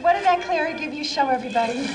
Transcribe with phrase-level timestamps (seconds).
[0.00, 1.04] what did Aunt Clara give you?
[1.04, 1.88] Show everybody.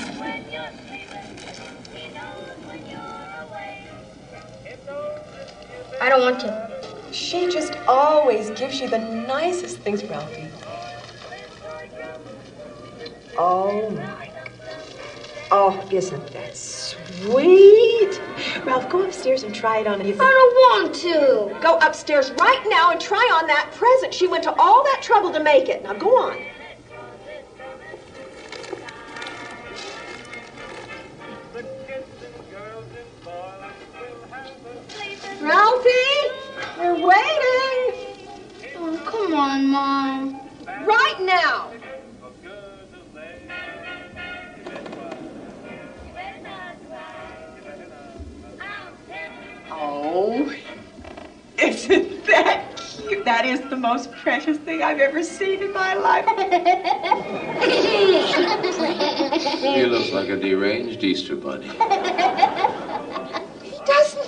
[6.00, 6.70] I don't want to.
[7.12, 10.48] She just always gives you the nicest things, Ralphie.
[13.38, 14.30] Oh, my.
[15.50, 18.20] Oh, isn't that sweet?
[18.64, 20.00] Ralph, go upstairs and try it on.
[20.02, 21.56] I don't want to.
[21.62, 24.12] Go upstairs right now and try on that present.
[24.12, 25.84] She went to all that trouble to make it.
[25.84, 26.42] Now go on.
[36.84, 37.94] We're waiting.
[38.76, 40.40] Oh, come on, Mom.
[40.84, 41.70] Right now.
[49.70, 50.54] Oh,
[51.58, 53.24] isn't that cute?
[53.24, 56.26] That is the most precious thing I've ever seen in my life.
[59.60, 61.68] He looks like a deranged Easter bunny.
[63.86, 64.23] Does not.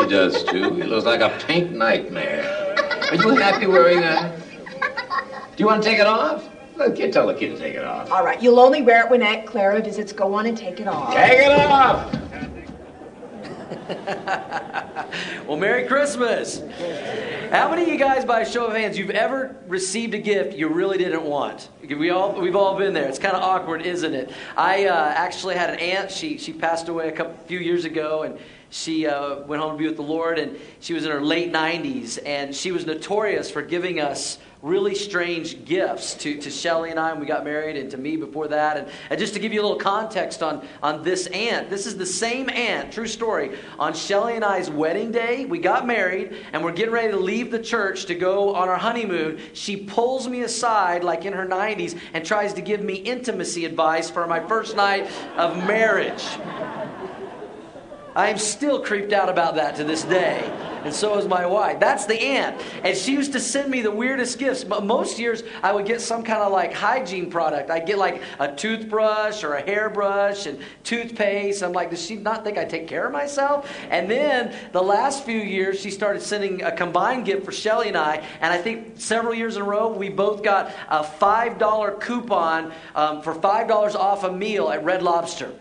[0.00, 0.74] He does too.
[0.74, 2.76] He looks like a pink nightmare.
[3.10, 4.40] Are you happy wearing that?
[4.40, 6.48] Do you want to take it off?
[6.76, 8.10] Let kid tell the kid to take it off.
[8.10, 10.12] All right, you'll only wear it when Aunt Clara visits.
[10.12, 11.12] Go on and take it off.
[11.14, 12.14] Take it off!
[15.46, 16.62] well, Merry Christmas.
[17.50, 20.56] How many of you guys, by a show of hands, you've ever received a gift
[20.56, 21.68] you really didn't want?
[21.82, 23.08] We all, we've all been there.
[23.08, 24.30] It's kind of awkward, isn't it?
[24.56, 26.10] I uh, actually had an aunt.
[26.10, 28.38] She, she passed away a couple, few years ago, and
[28.70, 31.52] she uh, went home to be with the Lord, and she was in her late
[31.52, 37.00] 90s, and she was notorious for giving us really strange gifts to, to Shelly and
[37.00, 38.76] I when we got married, and to me before that.
[38.76, 41.96] And, and just to give you a little context on, on this aunt, this is
[41.96, 43.56] the same aunt, true story.
[43.78, 47.50] On Shelly and I's wedding day, we got married, and we're getting ready to leave
[47.50, 49.40] the church to go on our honeymoon.
[49.54, 54.10] She pulls me aside, like in her 90s, and tries to give me intimacy advice
[54.10, 56.22] for my first night of marriage.
[58.14, 60.50] I am still creeped out about that to this day.
[60.84, 61.78] And so is my wife.
[61.78, 62.60] That's the aunt.
[62.82, 64.64] And she used to send me the weirdest gifts.
[64.64, 67.70] But most years, I would get some kind of like hygiene product.
[67.70, 71.62] I'd get like a toothbrush or a hairbrush and toothpaste.
[71.62, 73.70] I'm like, does she not think I take care of myself?
[73.90, 77.96] And then the last few years, she started sending a combined gift for Shelly and
[77.96, 78.26] I.
[78.40, 83.20] And I think several years in a row, we both got a $5 coupon um,
[83.20, 85.52] for $5 off a meal at Red Lobster.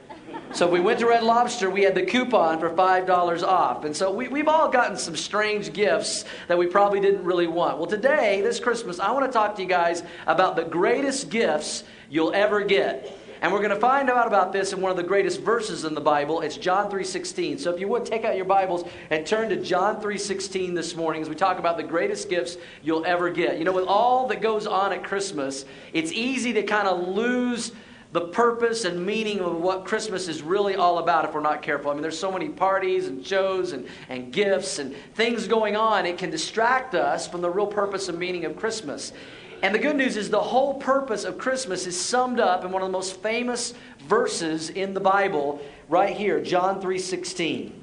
[0.52, 3.86] So we went to Red Lobster, we had the coupon for $5 off.
[3.86, 7.78] And so we, we've all gotten some strange gifts that we probably didn't really want.
[7.78, 11.84] Well, today, this Christmas, I want to talk to you guys about the greatest gifts
[12.10, 13.16] you'll ever get.
[13.42, 15.94] And we're going to find out about this in one of the greatest verses in
[15.94, 16.42] the Bible.
[16.42, 17.60] It's John 3:16.
[17.60, 21.22] So if you would take out your Bibles and turn to John 3:16 this morning
[21.22, 23.58] as we talk about the greatest gifts you'll ever get.
[23.58, 27.72] You know, with all that goes on at Christmas, it's easy to kind of lose
[28.12, 31.92] the purpose and meaning of what Christmas is really all about if we're not careful.
[31.92, 36.06] I mean, there's so many parties and shows and, and gifts and things going on,
[36.06, 39.14] it can distract us from the real purpose and meaning of Christmas.
[39.62, 42.82] And the good news is the whole purpose of Christmas is summed up in one
[42.82, 47.74] of the most famous verses in the Bible right here, John 3:16.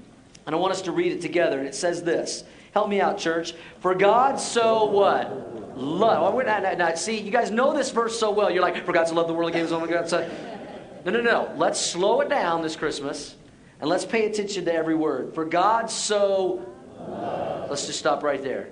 [0.47, 2.45] And I want us to read it together and it says this.
[2.77, 3.55] Help me out, church.
[3.81, 5.75] For God so what?
[5.79, 6.45] love.
[6.45, 8.51] Now, see, you guys know this verse so well.
[8.51, 10.31] You're like, for God to love the world, gave his only God son.
[11.03, 11.55] No, no, no.
[11.57, 13.37] Let's slow it down this Christmas
[13.81, 15.35] and let's pay attention to every word.
[15.35, 16.71] For God so.
[17.71, 18.69] Let's just stop right there.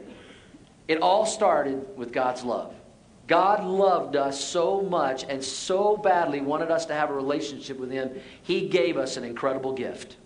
[0.87, 2.75] It all started with God's love.
[3.27, 7.91] God loved us so much and so badly wanted us to have a relationship with
[7.91, 8.11] Him,
[8.43, 10.19] He gave us an incredible gift.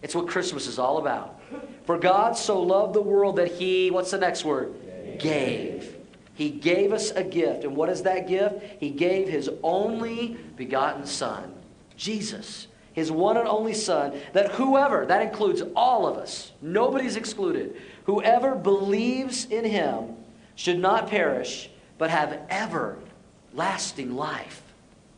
[0.00, 1.40] It's what Christmas is all about.
[1.88, 4.74] For God so loved the world that He, what's the next word?
[5.18, 5.96] Gave.
[6.34, 7.64] He gave us a gift.
[7.64, 8.62] And what is that gift?
[8.78, 11.50] He gave His only begotten Son,
[11.96, 17.80] Jesus, His one and only Son, that whoever, that includes all of us, nobody's excluded,
[18.04, 20.14] whoever believes in Him
[20.56, 24.60] should not perish, but have everlasting life.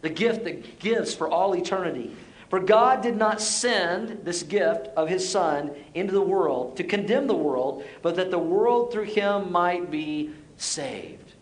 [0.02, 2.14] The gift that gives for all eternity.
[2.50, 7.28] For God did not send this gift of His Son into the world to condemn
[7.28, 11.32] the world, but that the world through Him might be saved.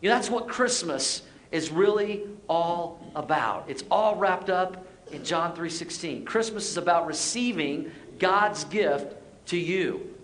[0.00, 1.22] You know, that's what Christmas
[1.52, 3.66] is really all about.
[3.68, 6.24] It's all wrapped up in John 3:16.
[6.24, 9.14] Christmas is about receiving God's gift
[9.46, 10.14] to you.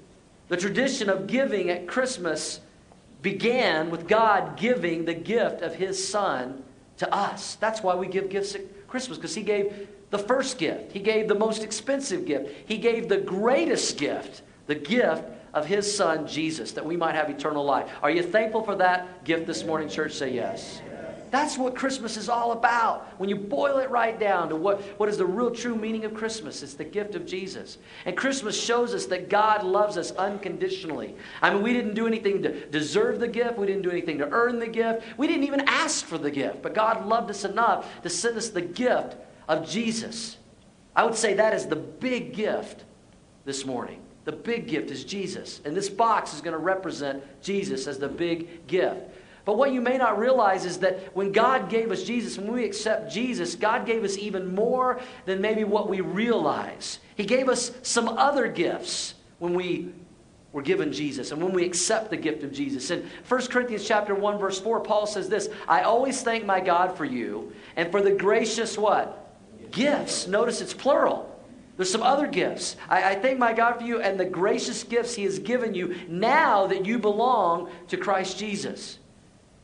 [0.48, 2.60] The tradition of giving at Christmas
[3.22, 6.62] began with God giving the gift of his son
[6.98, 7.56] to us.
[7.56, 10.92] That's why we give gifts at Christmas because he gave the first gift.
[10.92, 12.48] He gave the most expensive gift.
[12.66, 17.28] He gave the greatest gift, the gift of his son Jesus, that we might have
[17.28, 17.90] eternal life.
[18.00, 20.12] Are you thankful for that gift this morning, church?
[20.12, 20.80] Say yes.
[21.32, 23.08] That's what Christmas is all about.
[23.18, 26.14] When you boil it right down to what, what is the real true meaning of
[26.14, 27.78] Christmas, it's the gift of Jesus.
[28.04, 31.16] And Christmas shows us that God loves us unconditionally.
[31.42, 34.30] I mean, we didn't do anything to deserve the gift, we didn't do anything to
[34.30, 36.62] earn the gift, we didn't even ask for the gift.
[36.62, 39.16] But God loved us enough to send us the gift
[39.48, 40.36] of Jesus.
[40.96, 42.84] I would say that is the big gift
[43.44, 44.00] this morning.
[44.24, 45.60] The big gift is Jesus.
[45.64, 49.10] And this box is going to represent Jesus as the big gift.
[49.44, 52.64] But what you may not realize is that when God gave us Jesus, when we
[52.64, 56.98] accept Jesus, God gave us even more than maybe what we realize.
[57.16, 59.92] He gave us some other gifts when we
[60.52, 62.90] were given Jesus and when we accept the gift of Jesus.
[62.90, 66.96] In 1 Corinthians chapter 1 verse 4, Paul says this, I always thank my God
[66.96, 69.23] for you and for the gracious what?
[69.70, 70.26] Gifts.
[70.26, 71.30] Notice it's plural.
[71.76, 72.76] There's some other gifts.
[72.88, 75.96] I, I, thank my God for you and the gracious gifts He has given you
[76.08, 78.98] now that you belong to Christ Jesus.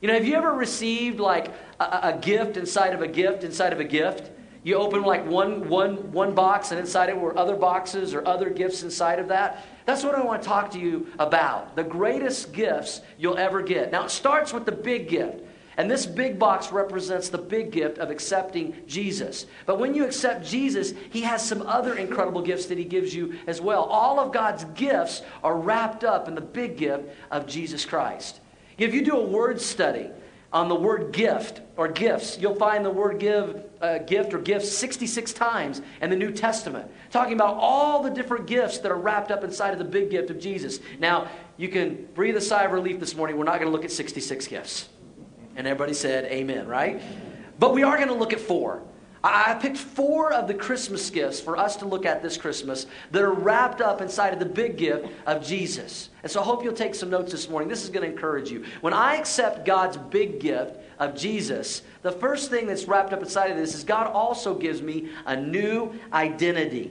[0.01, 3.73] You know, have you ever received like a, a, gift inside of a gift inside
[3.73, 4.31] of a gift?
[4.63, 8.51] You open like one, one, one box, and inside it were other boxes or other
[8.51, 9.65] gifts inside of that.
[9.87, 11.77] That's what I want to talk to you about.
[11.77, 13.91] The greatest gifts you'll ever get.
[13.91, 15.43] Now, it starts with the big gift.
[15.77, 19.47] And this big box represents the big gift of accepting Jesus.
[19.67, 23.35] But when you accept Jesus, He has some other incredible gifts that He gives you
[23.47, 23.85] as well.
[23.85, 28.41] All of God's gifts are wrapped up in the big gift of Jesus Christ.
[28.79, 30.11] If you do a word study
[30.53, 34.73] on the word gift or gifts, you'll find the word give, uh, gift or gifts
[34.73, 39.31] 66 times in the New Testament, talking about all the different gifts that are wrapped
[39.31, 40.81] up inside of the big gift of Jesus.
[40.99, 43.37] Now, you can breathe a sigh of relief this morning.
[43.37, 44.89] We're not going to look at 66 gifts.
[45.57, 47.03] And everybody said amen, right?
[47.59, 48.83] But we are going to look at four.
[49.23, 53.23] I picked four of the Christmas gifts for us to look at this Christmas that
[53.23, 56.09] are wrapped up inside of the big gift of Jesus.
[56.23, 57.69] And so I hope you'll take some notes this morning.
[57.69, 58.65] This is going to encourage you.
[58.81, 63.51] When I accept God's big gift of Jesus, the first thing that's wrapped up inside
[63.51, 66.91] of this is God also gives me a new identity.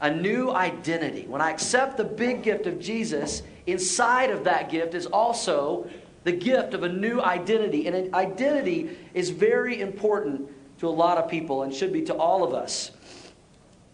[0.00, 1.26] A new identity.
[1.28, 5.88] When I accept the big gift of Jesus, inside of that gift is also
[6.28, 7.86] the gift of a new identity.
[7.86, 12.14] And an identity is very important to a lot of people and should be to
[12.14, 12.90] all of us.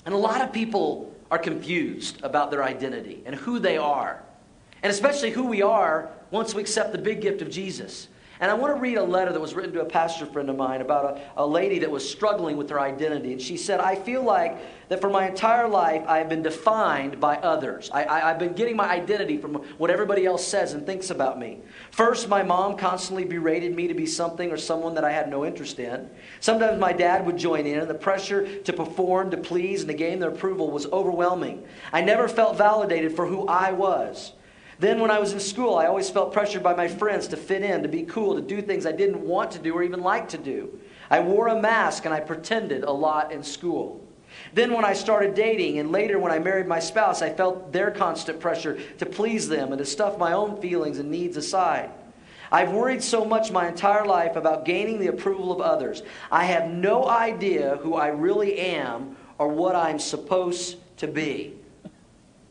[0.05, 4.23] And a lot of people are confused about their identity and who they are,
[4.83, 8.09] and especially who we are once we accept the big gift of Jesus.
[8.41, 10.57] And I want to read a letter that was written to a pastor friend of
[10.57, 13.33] mine about a, a lady that was struggling with her identity.
[13.33, 14.59] And she said, I feel like
[14.89, 17.91] that for my entire life I have been defined by others.
[17.93, 21.39] I, I, I've been getting my identity from what everybody else says and thinks about
[21.39, 21.61] me.
[21.91, 25.45] First, my mom constantly berated me to be something or someone that I had no
[25.45, 26.11] interest in.
[26.41, 29.97] Sometimes my dad would join in, and the pressure to perform, to please, and to
[29.97, 31.65] gain their approval was overwhelming.
[31.93, 34.33] I never felt validated for who I was.
[34.79, 37.63] Then, when I was in school, I always felt pressured by my friends to fit
[37.63, 40.29] in, to be cool, to do things I didn't want to do or even like
[40.31, 40.79] to do.
[41.11, 44.05] I wore a mask and I pretended a lot in school.
[44.53, 47.93] Then, when I started dating, and later when I married my spouse, I felt their
[47.93, 51.91] constant pressure to please them and to stuff my own feelings and needs aside.
[52.51, 56.03] I've worried so much my entire life about gaining the approval of others.
[56.31, 61.55] I have no idea who I really am or what I'm supposed to be.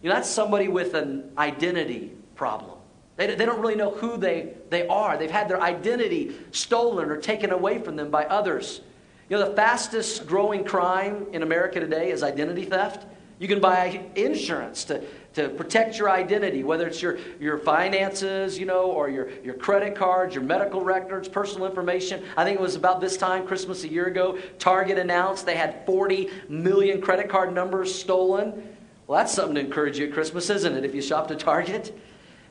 [0.02, 2.78] You know, that's somebody with an identity problem.
[3.16, 5.18] They, they don't really know who they, they are.
[5.18, 8.82] They've had their identity stolen or taken away from them by others.
[9.30, 13.06] You know, the fastest growing crime in America today is identity theft.
[13.40, 15.04] You can buy insurance to,
[15.34, 19.96] to protect your identity, whether it's your, your finances, you know, or your, your credit
[19.96, 22.24] cards, your medical records, personal information.
[22.38, 25.86] I think it was about this time, Christmas a year ago, Target announced they had
[25.86, 28.76] 40 million credit card numbers stolen.
[29.08, 31.98] Well, that's something to encourage you at Christmas, isn't it, if you shop at Target?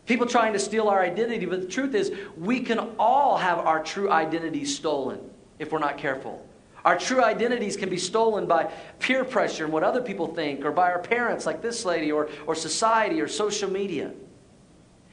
[0.06, 3.82] People trying to steal our identity, but the truth is, we can all have our
[3.82, 5.20] true identity stolen
[5.58, 6.44] if we're not careful.
[6.84, 10.72] Our true identities can be stolen by peer pressure and what other people think, or
[10.72, 14.12] by our parents, like this lady, or, or society, or social media.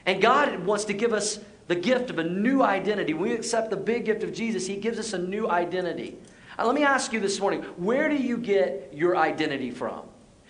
[0.07, 3.13] And God wants to give us the gift of a new identity.
[3.13, 6.17] When we accept the big gift of Jesus, He gives us a new identity.
[6.57, 10.01] Now, let me ask you this morning where do you get your identity from?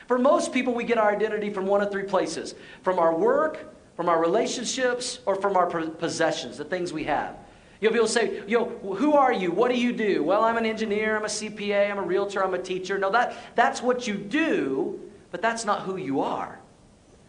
[0.08, 3.76] For most people, we get our identity from one of three places from our work,
[4.00, 7.36] from our relationships, or from our possessions, the things we have.
[7.82, 9.52] You'll be able to say, yo, who are you?
[9.52, 10.24] What do you do?
[10.24, 12.98] Well, I'm an engineer, I'm a CPA, I'm a realtor, I'm a teacher.
[12.98, 15.02] No, that, that's what you do,
[15.32, 16.62] but that's not who you are.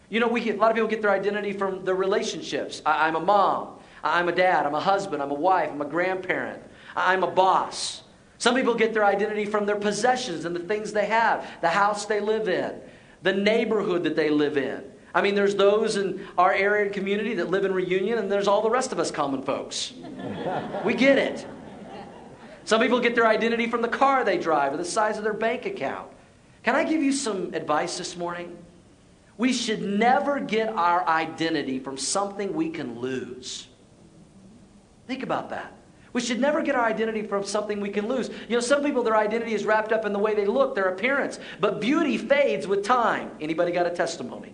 [0.07, 2.81] You know, we get, a lot of people get their identity from their relationships.
[2.85, 5.85] I, I'm a mom, I'm a dad, I'm a husband, I'm a wife, I'm a
[5.85, 6.63] grandparent,
[6.95, 8.03] I'm a boss.
[8.37, 12.05] Some people get their identity from their possessions and the things they have, the house
[12.05, 12.79] they live in,
[13.23, 14.85] the neighborhood that they live in.
[15.13, 18.47] I mean, there's those in our area and community that live in Reunion, and there's
[18.47, 19.93] all the rest of us common folks.
[20.85, 21.45] we get it.
[22.63, 25.33] Some people get their identity from the car they drive or the size of their
[25.33, 26.09] bank account.
[26.63, 28.57] Can I give you some advice this morning?
[29.37, 33.67] We should never get our identity from something we can lose.
[35.07, 35.73] Think about that.
[36.13, 38.29] We should never get our identity from something we can lose.
[38.49, 40.89] You know, some people, their identity is wrapped up in the way they look, their
[40.89, 41.39] appearance.
[41.59, 43.31] But beauty fades with time.
[43.39, 44.53] Anybody got a testimony?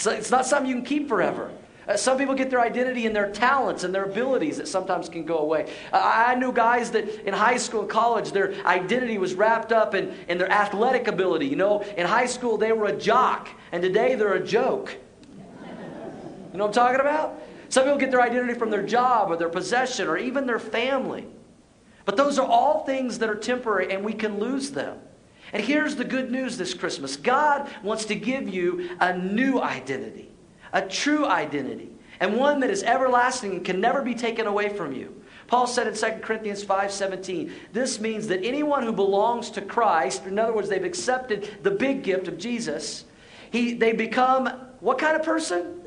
[0.00, 1.52] So it's not something you can keep forever.
[1.86, 5.26] Uh, some people get their identity in their talents and their abilities that sometimes can
[5.26, 5.70] go away.
[5.92, 9.94] Uh, I knew guys that in high school and college, their identity was wrapped up
[9.94, 11.48] in, in their athletic ability.
[11.48, 14.96] You know, in high school, they were a jock, and today they're a joke.
[16.52, 17.38] You know what I'm talking about?
[17.68, 21.26] Some people get their identity from their job or their possession or even their family.
[22.06, 24.98] But those are all things that are temporary and we can lose them.
[25.52, 30.30] And here's the good news this Christmas God wants to give you a new identity,
[30.72, 31.90] a true identity,
[32.20, 35.22] and one that is everlasting and can never be taken away from you.
[35.46, 40.38] Paul said in 2 Corinthians 5:17, this means that anyone who belongs to Christ, in
[40.38, 43.04] other words, they've accepted the big gift of Jesus,
[43.50, 44.46] he, they become
[44.78, 45.82] what kind of person?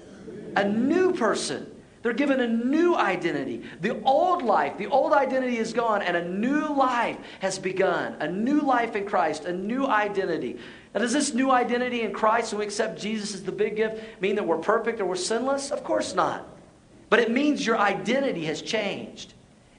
[0.55, 1.72] A new person.
[2.03, 3.63] They're given a new identity.
[3.79, 8.17] The old life, the old identity is gone, and a new life has begun.
[8.19, 10.59] A new life in Christ, a new identity.
[10.93, 14.21] Now, does this new identity in Christ, when we accept Jesus as the big gift,
[14.21, 15.71] mean that we're perfect or we're sinless?
[15.71, 16.45] Of course not.
[17.09, 19.33] But it means your identity has changed.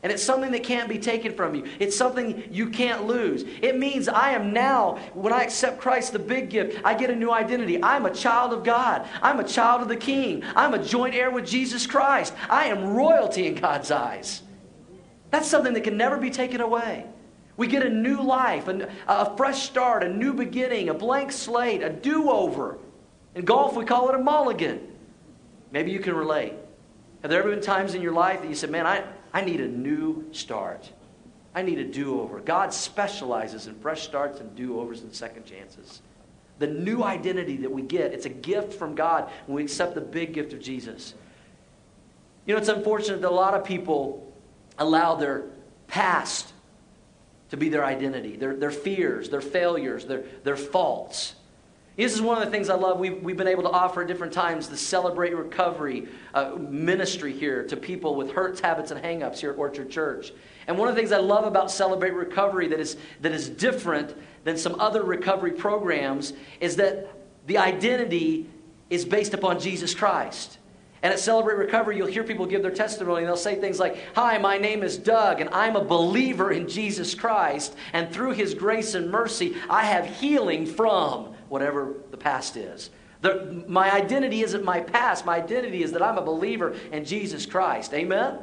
[0.04, 1.64] And it's something that can't be taken from you.
[1.80, 3.42] It's something you can't lose.
[3.62, 7.16] It means I am now, when I accept Christ, the big gift, I get a
[7.16, 7.82] new identity.
[7.82, 9.08] I'm a child of God.
[9.22, 10.44] I'm a child of the King.
[10.54, 12.34] I'm a joint heir with Jesus Christ.
[12.50, 14.42] I am royalty in God's eyes.
[15.30, 17.06] That's something that can never be taken away.
[17.56, 21.82] We get a new life, a, a fresh start, a new beginning, a blank slate,
[21.82, 22.78] a do over.
[23.34, 24.86] In golf, we call it a mulligan.
[25.72, 26.52] Maybe you can relate.
[27.22, 29.02] Have there ever been times in your life that you said, Man, I,
[29.34, 30.90] I need a new start.
[31.54, 32.40] I need a do over.
[32.40, 36.00] God specializes in fresh starts and do overs and second chances.
[36.60, 40.00] The new identity that we get, it's a gift from God when we accept the
[40.00, 41.14] big gift of Jesus.
[42.46, 44.32] You know, it's unfortunate that a lot of people
[44.78, 45.44] allow their
[45.88, 46.52] past
[47.50, 51.34] to be their identity, their, their fears, their failures, their, their faults.
[51.96, 52.98] This is one of the things I love.
[52.98, 57.64] We've, we've been able to offer at different times the Celebrate Recovery uh, ministry here
[57.68, 60.32] to people with hurts, habits, and hangups here at Orchard Church.
[60.66, 64.16] And one of the things I love about Celebrate Recovery that is, that is different
[64.42, 67.12] than some other recovery programs is that
[67.46, 68.50] the identity
[68.90, 70.58] is based upon Jesus Christ.
[71.04, 73.98] And at Celebrate Recovery, you'll hear people give their testimony, and they'll say things like,
[74.16, 78.52] Hi, my name is Doug, and I'm a believer in Jesus Christ, and through his
[78.52, 82.90] grace and mercy, I have healing from whatever the past is.
[83.20, 85.24] The, my identity isn't my past.
[85.24, 87.94] My identity is that I'm a believer in Jesus Christ.
[87.94, 88.40] Amen?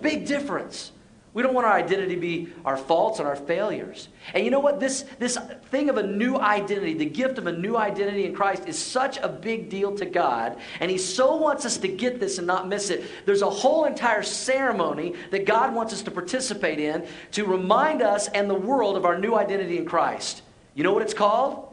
[0.00, 0.92] Big difference.
[1.32, 4.06] We don't want our identity to be our faults and our failures.
[4.34, 4.78] And you know what?
[4.78, 5.36] This, this
[5.72, 9.18] thing of a new identity, the gift of a new identity in Christ, is such
[9.18, 10.56] a big deal to God.
[10.78, 13.02] And He so wants us to get this and not miss it.
[13.26, 18.28] There's a whole entire ceremony that God wants us to participate in to remind us
[18.28, 20.42] and the world of our new identity in Christ.
[20.76, 21.63] You know what it's called?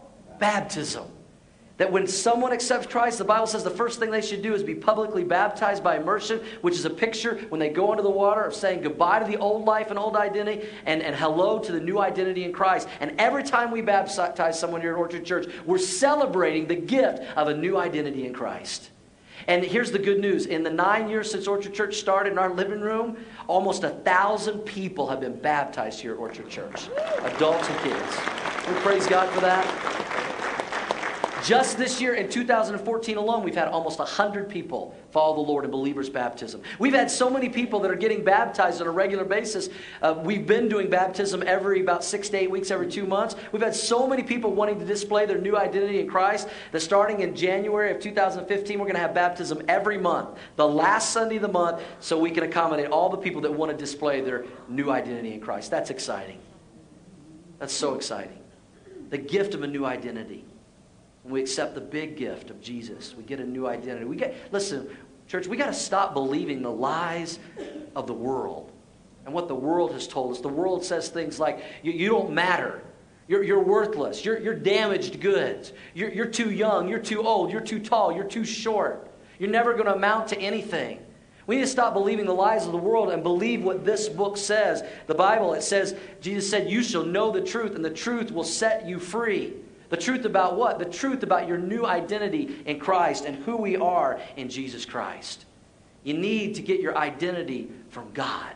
[0.42, 1.06] Baptism.
[1.78, 4.62] That when someone accepts Christ, the Bible says the first thing they should do is
[4.62, 8.44] be publicly baptized by immersion, which is a picture when they go into the water
[8.44, 11.80] of saying goodbye to the old life and old identity and, and hello to the
[11.80, 12.88] new identity in Christ.
[13.00, 17.48] And every time we baptize someone here at Orchard Church, we're celebrating the gift of
[17.48, 18.92] a new identity in Christ.
[19.48, 20.46] And here's the good news.
[20.46, 23.18] In the nine years since Orchard Church started in our living room,
[23.48, 26.90] almost a thousand people have been baptized here at Orchard Church.
[27.24, 28.18] Adults and kids.
[28.68, 30.31] We praise God for that.
[31.44, 35.72] Just this year in 2014 alone, we've had almost 100 people follow the Lord in
[35.72, 36.62] believers' baptism.
[36.78, 39.70] We've had so many people that are getting baptized on a regular basis.
[40.04, 43.36] Uh, we've been doing baptism every about six to eight weeks, every two months.
[43.52, 47.22] We've had so many people wanting to display their new identity in Christ that starting
[47.22, 51.42] in January of 2015, we're going to have baptism every month, the last Sunday of
[51.42, 54.92] the month, so we can accommodate all the people that want to display their new
[54.92, 55.72] identity in Christ.
[55.72, 56.40] That's exciting.
[57.58, 58.38] That's so exciting.
[59.10, 60.46] The gift of a new identity.
[61.24, 64.06] When we accept the big gift of Jesus, we get a new identity.
[64.06, 64.90] We get listen,
[65.28, 67.40] church, we got to stop believing the lies
[67.96, 68.72] of the world
[69.26, 70.42] and what the world has told us.
[70.42, 72.82] The world says things like, you, you don't matter.
[73.28, 74.26] You're, you're worthless.
[74.26, 75.74] You're, you're damaged goods.
[75.94, 76.90] You're, you're too young.
[76.90, 77.52] You're too old.
[77.52, 78.12] You're too tall.
[78.12, 79.10] You're too short.
[79.40, 81.00] You're never going to amount to anything.
[81.48, 84.38] We need to stop believing the lies of the world and believe what this book
[84.38, 84.84] says.
[85.08, 88.44] The Bible, it says, Jesus said, You shall know the truth, and the truth will
[88.44, 89.54] set you free.
[89.92, 90.80] The truth about what?
[90.80, 95.46] The truth about your new identity in Christ and who we are in Jesus Christ.
[96.04, 98.56] You need to get your identity from God.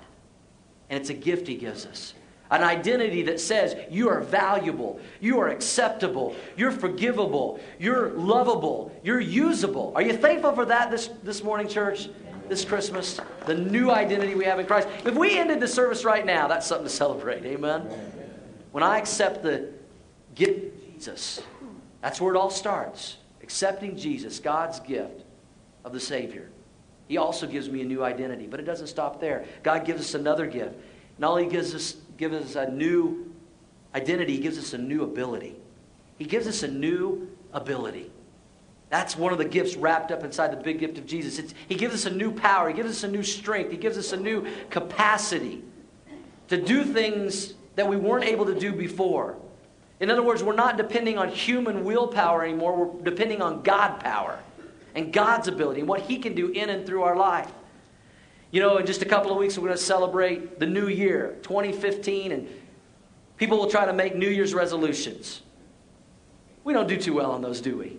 [0.90, 2.14] And it's a gift He gives us.
[2.50, 9.20] An identity that says you are valuable, you are acceptable, you're forgivable, you're lovable, you're
[9.20, 9.92] usable.
[9.94, 12.08] Are you thankful for that this, this morning, church?
[12.48, 13.20] This Christmas?
[13.46, 14.88] The new identity we have in Christ.
[15.04, 17.44] If we ended the service right now, that's something to celebrate.
[17.44, 17.82] Amen?
[18.72, 19.74] When I accept the
[20.36, 21.42] gift Jesus,
[22.02, 23.18] that's where it all starts.
[23.42, 25.24] Accepting Jesus, God's gift
[25.84, 26.50] of the Savior.
[27.08, 29.46] He also gives me a new identity, but it doesn't stop there.
[29.62, 30.76] God gives us another gift.
[31.20, 33.32] Not only gives us gives us a new
[33.94, 35.56] identity, he gives us a new ability.
[36.18, 38.10] He gives us a new ability.
[38.90, 41.40] That's one of the gifts wrapped up inside the big gift of Jesus.
[41.40, 43.98] It's, he gives us a new power, He gives us a new strength, He gives
[43.98, 45.64] us a new capacity
[46.48, 49.36] to do things that we weren't able to do before.
[50.00, 54.40] In other words, we're not depending on human willpower anymore, we're depending on God power
[54.94, 57.52] and God's ability and what He can do in and through our life.
[58.52, 61.38] You know, in just a couple of weeks, we're going to celebrate the new year,
[61.44, 62.48] 2015, and
[63.38, 65.42] people will try to make New Year's resolutions.
[66.64, 67.98] We don't do too well on those, do we?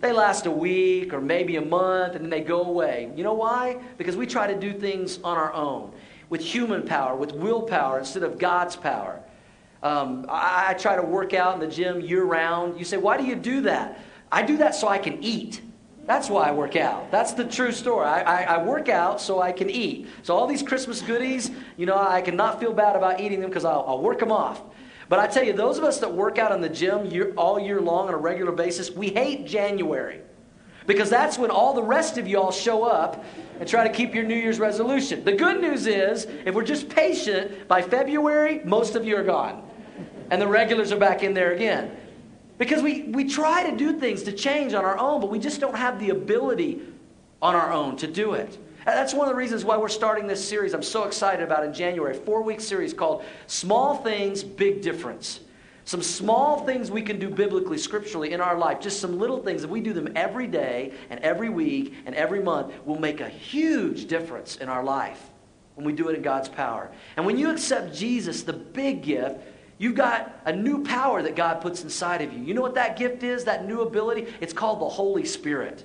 [0.00, 3.10] They last a week or maybe a month and then they go away.
[3.16, 3.78] You know why?
[3.96, 5.92] Because we try to do things on our own
[6.30, 9.20] with human power, with willpower instead of God's power.
[9.82, 12.78] Um, I, I try to work out in the gym year round.
[12.78, 14.00] You say, why do you do that?
[14.30, 15.62] I do that so I can eat.
[16.08, 17.10] That's why I work out.
[17.10, 18.06] That's the true story.
[18.06, 20.08] I, I, I, work out so I can eat.
[20.22, 23.66] So all these Christmas goodies, you know, I cannot feel bad about eating them because
[23.66, 24.62] I'll, I'll, work them off.
[25.10, 27.60] But I tell you, those of us that work out in the gym year, all
[27.60, 30.20] year long on a regular basis, we hate January.
[30.86, 33.22] Because that's when all the rest of you all show up
[33.60, 35.24] and try to keep your New Year's resolution.
[35.24, 39.67] The good news is, if we're just patient, by February, most of you are gone.
[40.30, 41.96] And the regulars are back in there again.
[42.58, 45.60] Because we, we try to do things to change on our own, but we just
[45.60, 46.80] don't have the ability
[47.40, 48.58] on our own to do it.
[48.84, 51.72] That's one of the reasons why we're starting this series I'm so excited about in
[51.72, 55.40] January, a four week series called Small Things, Big Difference.
[55.84, 59.64] Some small things we can do biblically, scripturally in our life, just some little things,
[59.64, 63.28] if we do them every day and every week and every month, will make a
[63.28, 65.30] huge difference in our life
[65.76, 66.90] when we do it in God's power.
[67.16, 69.40] And when you accept Jesus, the big gift,
[69.78, 72.42] You've got a new power that God puts inside of you.
[72.42, 74.26] You know what that gift is, that new ability?
[74.40, 75.84] It's called the Holy Spirit.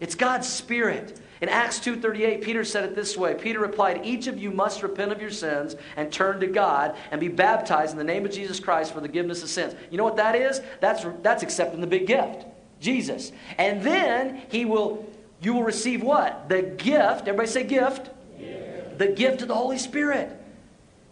[0.00, 1.20] It's God's Spirit.
[1.42, 3.34] In Acts 2:38, Peter said it this way.
[3.34, 7.20] Peter replied, "Each of you must repent of your sins and turn to God and
[7.20, 10.04] be baptized in the name of Jesus Christ for the forgiveness of sins." You know
[10.04, 10.62] what that is?
[10.80, 12.46] That's that's accepting the big gift,
[12.80, 13.32] Jesus.
[13.58, 15.04] And then he will
[15.42, 16.48] you will receive what?
[16.48, 17.28] The gift.
[17.28, 18.10] Everybody say gift.
[18.96, 20.30] The gift of the Holy Spirit.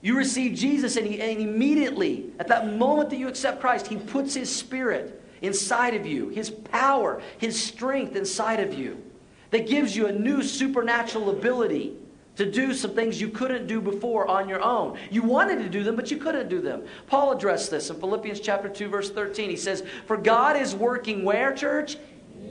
[0.04, 3.96] You receive Jesus, and, he, and immediately, at that moment that you accept Christ, He
[3.96, 9.02] puts His Spirit inside of you, His power, His strength inside of you,
[9.50, 11.96] that gives you a new supernatural ability
[12.36, 14.98] to do some things you couldn't do before on your own.
[15.10, 16.84] You wanted to do them, but you couldn't do them.
[17.06, 19.48] Paul addressed this in Philippians chapter 2, verse 13.
[19.48, 21.96] He says, For God is working where, church?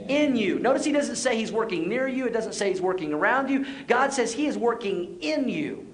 [0.08, 0.58] In you.
[0.58, 3.64] Notice he doesn't say he's working near you, it doesn't say he's working around you.
[3.86, 5.93] God says he is working in you.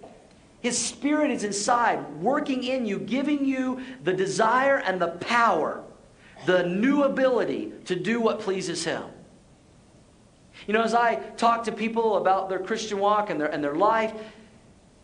[0.61, 5.83] His Spirit is inside, working in you, giving you the desire and the power,
[6.46, 9.05] the new ability to do what pleases Him.
[10.66, 13.75] You know, as I talk to people about their Christian walk and their, and their
[13.75, 14.12] life,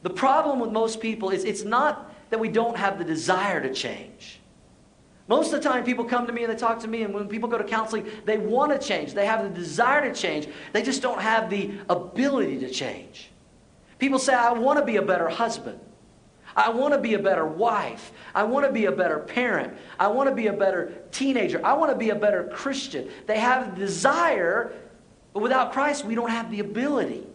[0.03, 3.73] the problem with most people is it's not that we don't have the desire to
[3.73, 4.41] change.
[5.29, 7.29] Most of the time, people come to me and they talk to me, and when
[7.29, 9.15] people go to counseling, they want to change.
[9.15, 10.49] They have the desire to change.
[10.73, 13.31] They just don't have the ability to change.
[13.99, 15.81] People say, I want to be a better husband.
[16.57, 18.13] I want to be a better wife.
[18.35, 19.77] I want to be a better parent.
[20.01, 21.65] I want to be a better teenager.
[21.65, 23.11] I want to be a better Christian.
[23.27, 24.73] They have desire,
[25.35, 27.27] but without Christ, we don't have the ability.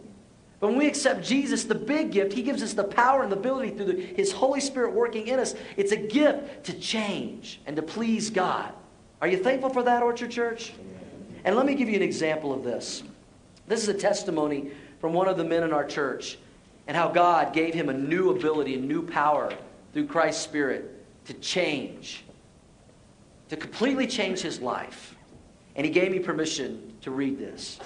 [0.60, 3.38] But when we accept Jesus, the big gift, He gives us the power and the
[3.38, 5.54] ability through the, His Holy Spirit working in us.
[5.78, 8.74] It's a gift to change and to please God.
[9.22, 10.74] Are you thankful for that, Orchard Church?
[11.44, 13.04] And let me give you an example of this.
[13.68, 16.38] This is a testimony from one of the men in our church
[16.88, 19.54] and how God gave him a new ability, a new power
[19.94, 22.24] through Christ's Spirit to change,
[23.50, 25.16] to completely change his life.
[25.76, 27.80] And he gave me permission to read this.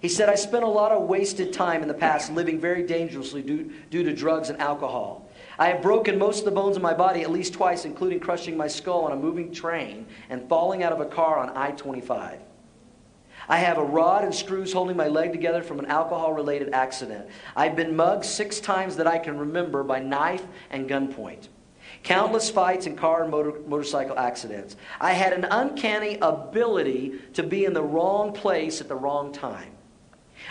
[0.00, 3.40] He said, I spent a lot of wasted time in the past living very dangerously
[3.40, 5.28] due, due to drugs and alcohol.
[5.58, 8.56] I have broken most of the bones in my body at least twice, including crushing
[8.56, 12.38] my skull on a moving train and falling out of a car on I 25.
[13.48, 17.28] I have a rod and screws holding my leg together from an alcohol related accident.
[17.56, 21.48] I've been mugged six times that I can remember by knife and gunpoint.
[22.02, 24.76] Countless fights and car and motor, motorcycle accidents.
[25.00, 29.70] I had an uncanny ability to be in the wrong place at the wrong time.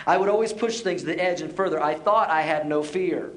[0.06, 1.82] I would always push things to the edge and further.
[1.82, 3.30] I thought I had no fear.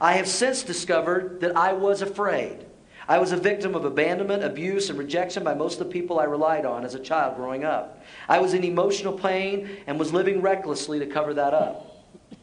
[0.00, 2.64] I have since discovered that I was afraid.
[3.08, 6.24] I was a victim of abandonment, abuse, and rejection by most of the people I
[6.24, 8.02] relied on as a child growing up.
[8.28, 11.88] I was in emotional pain and was living recklessly to cover that up.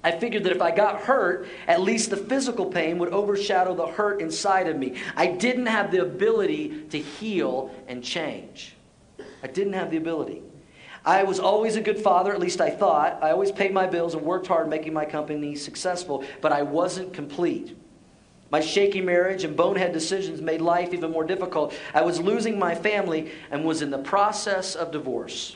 [0.04, 3.88] I figured that if I got hurt, at least the physical pain would overshadow the
[3.88, 4.96] hurt inside of me.
[5.16, 8.76] I didn't have the ability to heal and change.
[9.44, 10.42] I didn't have the ability.
[11.06, 13.20] I was always a good father, at least I thought.
[13.22, 17.14] I always paid my bills and worked hard making my company successful, but I wasn't
[17.14, 17.78] complete.
[18.52, 21.74] My shaky marriage and bonehead decisions made life even more difficult.
[21.94, 25.56] I was losing my family and was in the process of divorce.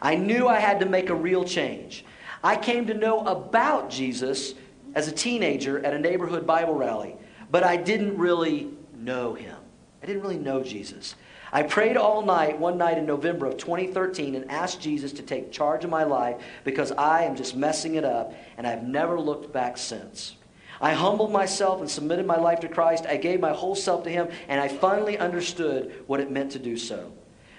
[0.00, 2.04] I knew I had to make a real change.
[2.42, 4.54] I came to know about Jesus
[4.94, 7.16] as a teenager at a neighborhood Bible rally,
[7.50, 9.56] but I didn't really know him.
[10.02, 11.16] I didn't really know Jesus.
[11.52, 15.52] I prayed all night one night in November of 2013 and asked Jesus to take
[15.52, 19.52] charge of my life because I am just messing it up and I've never looked
[19.52, 20.36] back since.
[20.80, 23.06] I humbled myself and submitted my life to Christ.
[23.06, 26.58] I gave my whole self to Him, and I finally understood what it meant to
[26.58, 27.12] do so.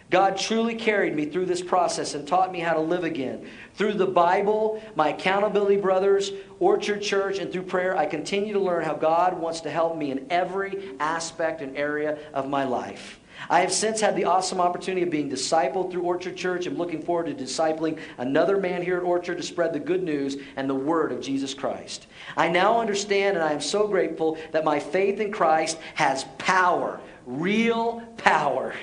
[0.09, 3.49] God truly carried me through this process and taught me how to live again.
[3.73, 8.85] Through the Bible, my accountability brothers, Orchard Church, and through prayer, I continue to learn
[8.85, 13.19] how God wants to help me in every aspect and area of my life.
[13.49, 16.65] I have since had the awesome opportunity of being discipled through Orchard Church.
[16.65, 20.37] I'm looking forward to discipling another man here at Orchard to spread the good news
[20.55, 22.07] and the word of Jesus Christ.
[22.35, 26.99] I now understand and I am so grateful that my faith in Christ has power,
[27.25, 28.73] real power.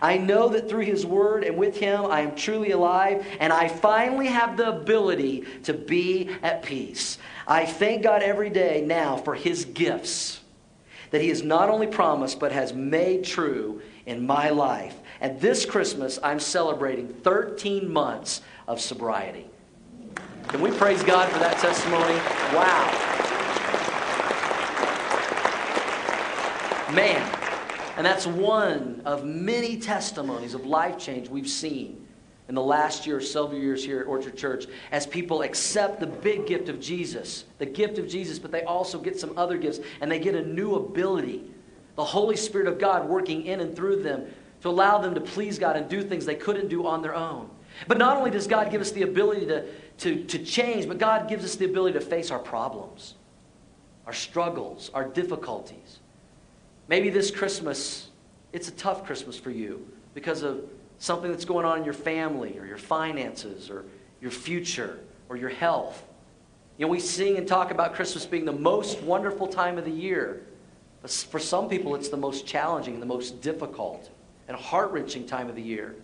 [0.00, 3.68] I know that through His Word and with Him, I am truly alive, and I
[3.68, 7.18] finally have the ability to be at peace.
[7.46, 10.40] I thank God every day now for His gifts
[11.10, 14.96] that He has not only promised, but has made true in my life.
[15.20, 19.46] And this Christmas, I'm celebrating 13 months of sobriety.
[20.48, 22.14] Can we praise God for that testimony?
[22.54, 22.90] Wow.
[26.94, 27.40] Man.
[27.96, 32.06] And that's one of many testimonies of life change we've seen
[32.48, 36.06] in the last year, or several years here at Orchard Church, as people accept the
[36.06, 39.80] big gift of Jesus, the gift of Jesus, but they also get some other gifts
[40.02, 41.44] and they get a new ability
[41.96, 44.26] the Holy Spirit of God working in and through them
[44.62, 47.50] to allow them to please God and do things they couldn't do on their own.
[47.86, 49.66] But not only does God give us the ability to,
[49.98, 53.14] to, to change, but God gives us the ability to face our problems,
[54.06, 55.98] our struggles, our difficulties.
[56.88, 58.08] Maybe this Christmas,
[58.52, 60.64] it's a tough Christmas for you because of
[60.98, 63.84] something that's going on in your family or your finances or
[64.20, 66.02] your future or your health.
[66.78, 69.90] You know, we sing and talk about Christmas being the most wonderful time of the
[69.90, 70.44] year.
[71.04, 74.08] But for some people, it's the most challenging, and the most difficult,
[74.48, 75.96] and heart wrenching time of the year.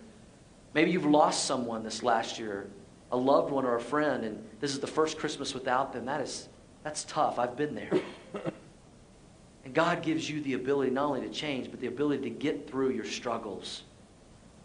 [0.75, 2.69] Maybe you've lost someone this last year,
[3.11, 6.05] a loved one or a friend, and this is the first Christmas without them.
[6.05, 6.49] That is,
[6.83, 7.39] that's tough.
[7.39, 7.89] I've been there.
[9.65, 12.69] and God gives you the ability not only to change, but the ability to get
[12.69, 13.81] through your struggles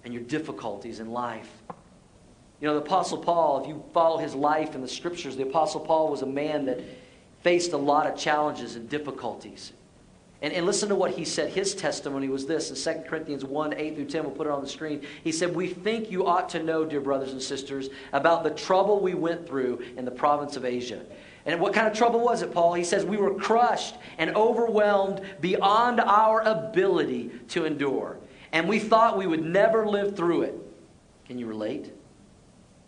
[0.05, 1.51] and your difficulties in life.
[2.61, 5.81] You know, the Apostle Paul, if you follow his life in the scriptures, the Apostle
[5.81, 6.81] Paul was a man that
[7.43, 9.73] faced a lot of challenges and difficulties.
[10.43, 11.51] And, and listen to what he said.
[11.51, 14.23] His testimony was this in 2 Corinthians 1 8 through 10.
[14.23, 15.03] We'll put it on the screen.
[15.25, 19.01] He said, We think you ought to know, dear brothers and sisters, about the trouble
[19.01, 21.03] we went through in the province of Asia.
[21.47, 22.75] And what kind of trouble was it, Paul?
[22.75, 28.19] He says, We were crushed and overwhelmed beyond our ability to endure.
[28.53, 30.55] And we thought we would never live through it.
[31.25, 31.87] Can you relate?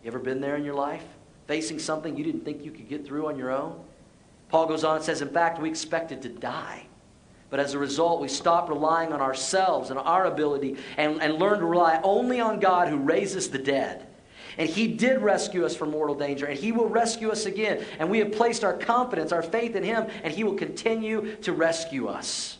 [0.03, 1.03] You ever been there in your life?
[1.47, 3.79] Facing something you didn't think you could get through on your own?
[4.49, 6.85] Paul goes on and says, In fact, we expected to die.
[7.49, 11.59] But as a result, we stop relying on ourselves and our ability and, and learn
[11.59, 14.05] to rely only on God who raises the dead.
[14.57, 17.83] And He did rescue us from mortal danger, and He will rescue us again.
[17.97, 21.53] And we have placed our confidence, our faith in Him, and He will continue to
[21.53, 22.57] rescue us.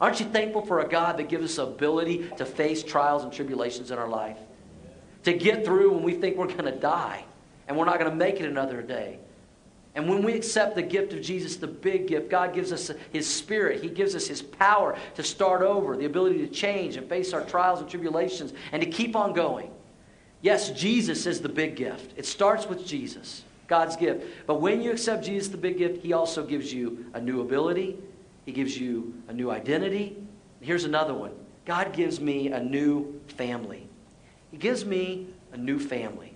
[0.00, 3.92] Aren't you thankful for a God that gives us ability to face trials and tribulations
[3.92, 4.38] in our life?
[5.24, 7.24] To get through when we think we're going to die
[7.68, 9.20] and we're not going to make it another day.
[9.94, 13.28] And when we accept the gift of Jesus, the big gift, God gives us His
[13.28, 13.82] Spirit.
[13.82, 17.44] He gives us His power to start over, the ability to change and face our
[17.44, 19.70] trials and tribulations, and to keep on going.
[20.40, 22.14] Yes, Jesus is the big gift.
[22.16, 24.24] It starts with Jesus, God's gift.
[24.46, 27.98] But when you accept Jesus, the big gift, He also gives you a new ability,
[28.46, 30.16] He gives you a new identity.
[30.62, 31.32] Here's another one
[31.66, 33.88] God gives me a new family.
[34.50, 36.34] He gives me a new family.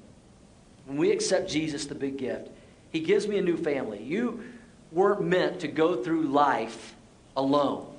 [0.85, 2.51] When we accept Jesus, the big gift,
[2.97, 4.03] he gives me a new family.
[4.03, 4.43] You
[4.91, 6.95] weren't meant to go through life
[7.37, 7.95] alone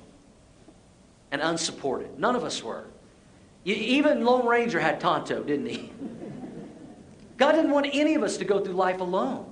[1.30, 2.18] and unsupported.
[2.18, 2.84] None of us were.
[3.64, 5.92] even Lone Ranger had Tonto, didn't he?
[7.36, 9.46] God didn't want any of us to go through life alone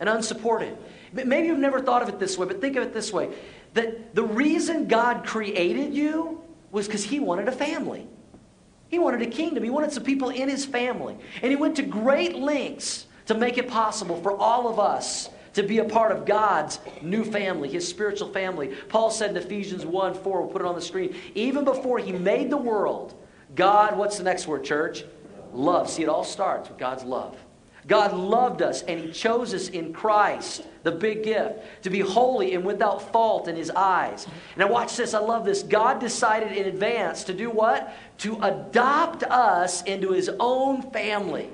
[0.00, 0.76] and unsupported.
[1.14, 3.30] Maybe you've never thought of it this way, but think of it this way
[3.72, 6.42] that the reason God created you
[6.72, 8.06] was because He wanted a family.
[8.88, 9.64] He wanted a kingdom.
[9.64, 11.16] He wanted some people in His family.
[11.40, 15.62] And He went to great lengths to make it possible for all of us to
[15.62, 18.74] be a part of God's new family, his spiritual family.
[18.88, 22.12] Paul said in Ephesians 1 4, we'll put it on the screen, even before he
[22.12, 23.14] made the world,
[23.54, 25.04] God, what's the next word, church?
[25.52, 25.88] Love.
[25.88, 27.36] See, it all starts with God's love.
[27.86, 32.54] God loved us and He chose us in Christ, the big gift, to be holy
[32.54, 34.26] and without fault in His eyes.
[34.56, 35.12] Now, watch this.
[35.12, 35.62] I love this.
[35.62, 37.94] God decided in advance to do what?
[38.18, 41.50] To adopt us into His own family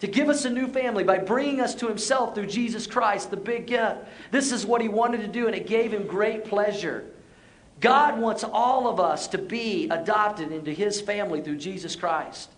[0.00, 3.36] to give us a new family by bringing us to himself through Jesus Christ, the
[3.36, 3.96] big gift.
[4.30, 7.04] This is what he wanted to do, and it gave him great pleasure.
[7.80, 12.50] God wants all of us to be adopted into his family through Jesus Christ.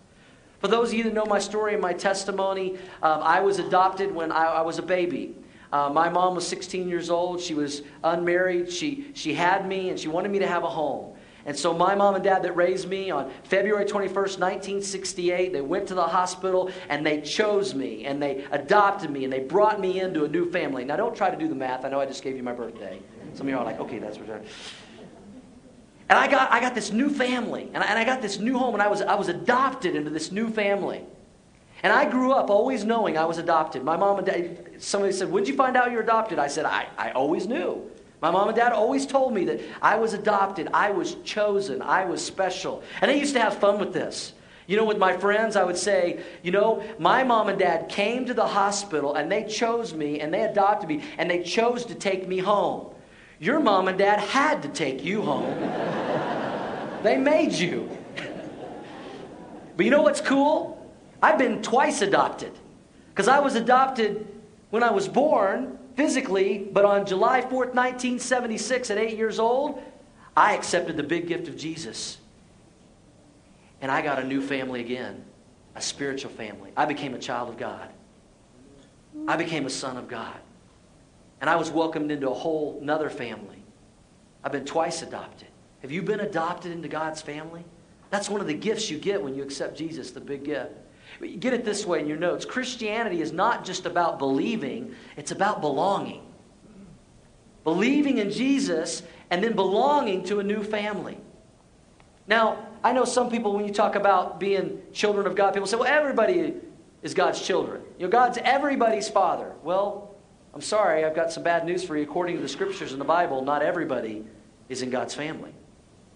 [0.59, 4.13] For those of you that know my story and my testimony, um, I was adopted
[4.13, 5.35] when I, I was a baby.
[5.71, 7.39] Uh, my mom was 16 years old.
[7.39, 8.71] She was unmarried.
[8.71, 11.15] She, she had me, and she wanted me to have a home.
[11.45, 15.87] And so my mom and dad that raised me on February 21st, 1968, they went
[15.87, 20.01] to the hospital and they chose me and they adopted me and they brought me
[20.01, 20.83] into a new family.
[20.83, 21.85] Now don't try to do the math.
[21.85, 23.01] I know I just gave you my birthday.
[23.33, 24.29] Some of you are like, okay, that's what.
[26.09, 28.57] And I got, I got this new family and I, and I got this new
[28.57, 31.05] home and I was, I was adopted into this new family.
[31.81, 33.83] And I grew up always knowing I was adopted.
[33.83, 36.37] My mom and dad, somebody said, When did you find out you're adopted?
[36.37, 37.89] I said, I, I always knew.
[38.21, 42.05] My mom and dad always told me that I was adopted, I was chosen, I
[42.05, 42.83] was special.
[43.01, 44.33] And I used to have fun with this.
[44.67, 48.25] You know, with my friends, I would say, you know, my mom and dad came
[48.25, 51.95] to the hospital and they chose me and they adopted me and they chose to
[51.95, 52.93] take me home.
[53.39, 55.59] Your mom and dad had to take you home,
[57.03, 57.89] they made you.
[59.75, 60.93] But you know what's cool?
[61.23, 62.51] I've been twice adopted.
[63.09, 64.27] Because I was adopted
[64.69, 69.83] when I was born, physically, but on July 4th, 1976, at eight years old,
[70.33, 72.19] I accepted the big gift of Jesus.
[73.81, 75.25] And I got a new family again,
[75.75, 76.71] a spiritual family.
[76.77, 77.89] I became a child of God.
[79.27, 80.37] I became a son of God.
[81.41, 83.61] And I was welcomed into a whole nother family.
[84.41, 85.49] I've been twice adopted.
[85.81, 87.65] Have you been adopted into God's family?
[88.09, 90.71] That's one of the gifts you get when you accept Jesus, the big gift.
[91.39, 95.61] Get it this way in your notes Christianity is not just about believing, it's about
[95.61, 96.21] belonging.
[97.63, 101.17] Believing in Jesus and then belonging to a new family.
[102.27, 105.75] Now, I know some people, when you talk about being children of God, people say,
[105.77, 106.53] well, everybody
[107.01, 107.81] is God's children.
[107.97, 109.53] You know, God's everybody's father.
[109.63, 110.15] Well,
[110.53, 112.03] I'm sorry, I've got some bad news for you.
[112.03, 114.25] According to the scriptures in the Bible, not everybody
[114.69, 115.53] is in God's family.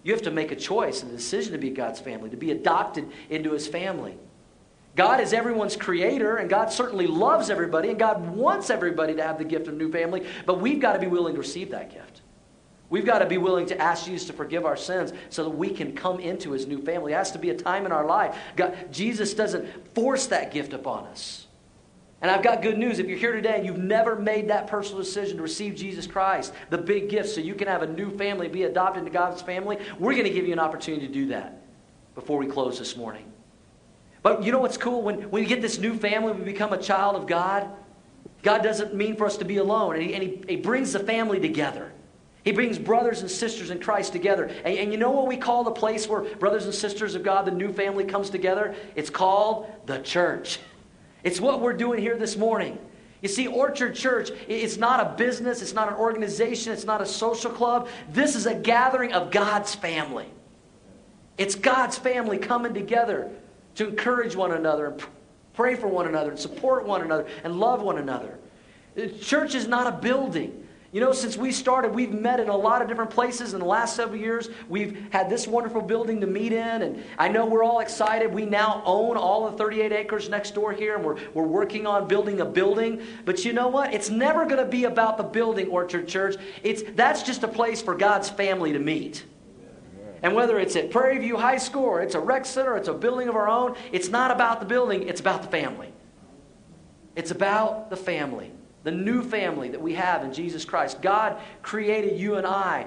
[0.02, 2.50] You have to make a choice and a decision to be God's family, to be
[2.50, 4.18] adopted into his family.
[4.96, 9.38] God is everyone's creator, and God certainly loves everybody, and God wants everybody to have
[9.38, 12.22] the gift of new family, but we've got to be willing to receive that gift.
[12.90, 15.70] We've got to be willing to ask Jesus to forgive our sins so that we
[15.70, 17.12] can come into his new family.
[17.12, 18.36] It has to be a time in our life.
[18.54, 21.48] God, Jesus doesn't force that gift upon us.
[22.22, 23.00] And I've got good news.
[23.00, 26.52] If you're here today and you've never made that personal decision to receive Jesus Christ,
[26.70, 29.78] the big gift, so you can have a new family, be adopted into God's family,
[29.98, 31.62] we're going to give you an opportunity to do that
[32.14, 33.30] before we close this morning.
[34.24, 35.02] But you know what's cool?
[35.02, 37.68] When, when you get this new family, we become a child of God.
[38.42, 40.98] God doesn't mean for us to be alone, and He, and he, he brings the
[40.98, 41.92] family together.
[42.42, 44.46] He brings brothers and sisters in Christ together.
[44.46, 47.44] And, and, you know what we call the place where brothers and sisters of God,
[47.44, 48.74] the new family, comes together?
[48.96, 50.58] It's called the church.
[51.22, 52.78] It's what we're doing here this morning.
[53.20, 57.06] You see, Orchard Church, it's not a business, it's not an organization, it's not a
[57.06, 57.88] social club.
[58.10, 60.30] This is a gathering of God's family.
[61.36, 63.30] It's God's family coming together
[63.76, 65.04] to encourage one another and
[65.54, 68.38] pray for one another and support one another and love one another.
[68.94, 70.64] The Church is not a building.
[70.94, 73.66] You know, since we started, we've met in a lot of different places in the
[73.66, 74.48] last several years.
[74.68, 78.32] We've had this wonderful building to meet in, and I know we're all excited.
[78.32, 82.06] We now own all the 38 acres next door here, and we're, we're working on
[82.06, 83.02] building a building.
[83.24, 83.92] But you know what?
[83.92, 86.36] It's never going to be about the building, Orchard Church.
[86.62, 89.24] It's, that's just a place for God's family to meet.
[90.24, 92.94] And whether it's at Prairie View High School or it's a rec center, it's a
[92.94, 95.92] building of our own, it's not about the building, it's about the family.
[97.14, 98.50] It's about the family,
[98.84, 101.02] the new family that we have in Jesus Christ.
[101.02, 102.86] God created you and I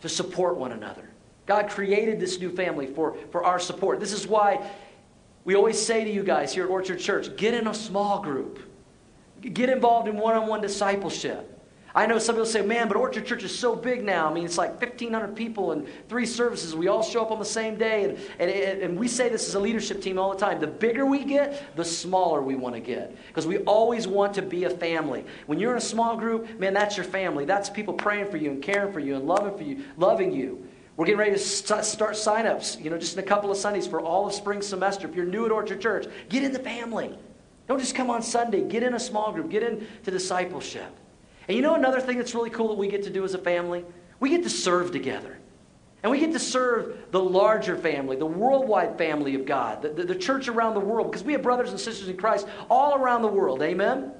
[0.00, 1.06] to support one another.
[1.44, 4.00] God created this new family for, for our support.
[4.00, 4.66] This is why
[5.44, 8.60] we always say to you guys here at Orchard Church get in a small group,
[9.42, 11.55] get involved in one on one discipleship.
[11.96, 14.28] I know some people say, man, but Orchard Church is so big now.
[14.28, 16.76] I mean, it's like 1,500 people and three services.
[16.76, 18.04] We all show up on the same day.
[18.38, 20.60] And, and, and we say this as a leadership team all the time.
[20.60, 23.16] The bigger we get, the smaller we want to get.
[23.28, 25.24] Because we always want to be a family.
[25.46, 27.46] When you're in a small group, man, that's your family.
[27.46, 30.68] That's people praying for you and caring for you and loving for you, loving you.
[30.98, 33.86] We're getting ready to st- start sign-ups, you know, just in a couple of Sundays
[33.86, 35.08] for all of spring semester.
[35.08, 37.18] If you're new at Orchard Church, get in the family.
[37.68, 38.68] Don't just come on Sunday.
[38.68, 39.48] Get in a small group.
[39.48, 40.94] Get into discipleship.
[41.48, 43.38] And you know another thing that's really cool that we get to do as a
[43.38, 43.84] family?
[44.18, 45.38] We get to serve together.
[46.02, 50.04] And we get to serve the larger family, the worldwide family of God, the, the,
[50.04, 53.22] the, church around the world, because we have brothers and sisters in Christ all around
[53.22, 53.62] the world.
[53.62, 54.12] Amen?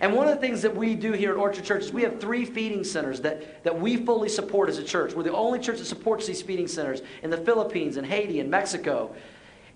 [0.00, 2.20] And one of the things that we do here at Orchard Church is we have
[2.20, 5.14] three feeding centers that, that we fully support as a church.
[5.14, 8.50] We're the only church that supports these feeding centers in the Philippines and Haiti and
[8.50, 9.14] Mexico.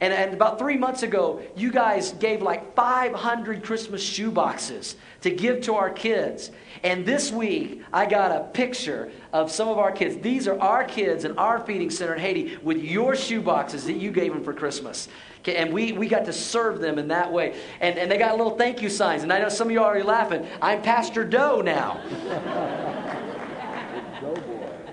[0.00, 5.30] And, and about three months ago, you guys gave like 500 Christmas shoe boxes to
[5.30, 6.52] give to our kids.
[6.84, 10.18] And this week, I got a picture of some of our kids.
[10.18, 13.94] These are our kids in our feeding center in Haiti with your shoe boxes that
[13.94, 15.08] you gave them for Christmas.
[15.40, 17.58] Okay, and we, we got to serve them in that way.
[17.80, 19.24] And, and they got little thank you signs.
[19.24, 20.46] And I know some of you are already laughing.
[20.62, 22.00] I'm Pastor Doe now.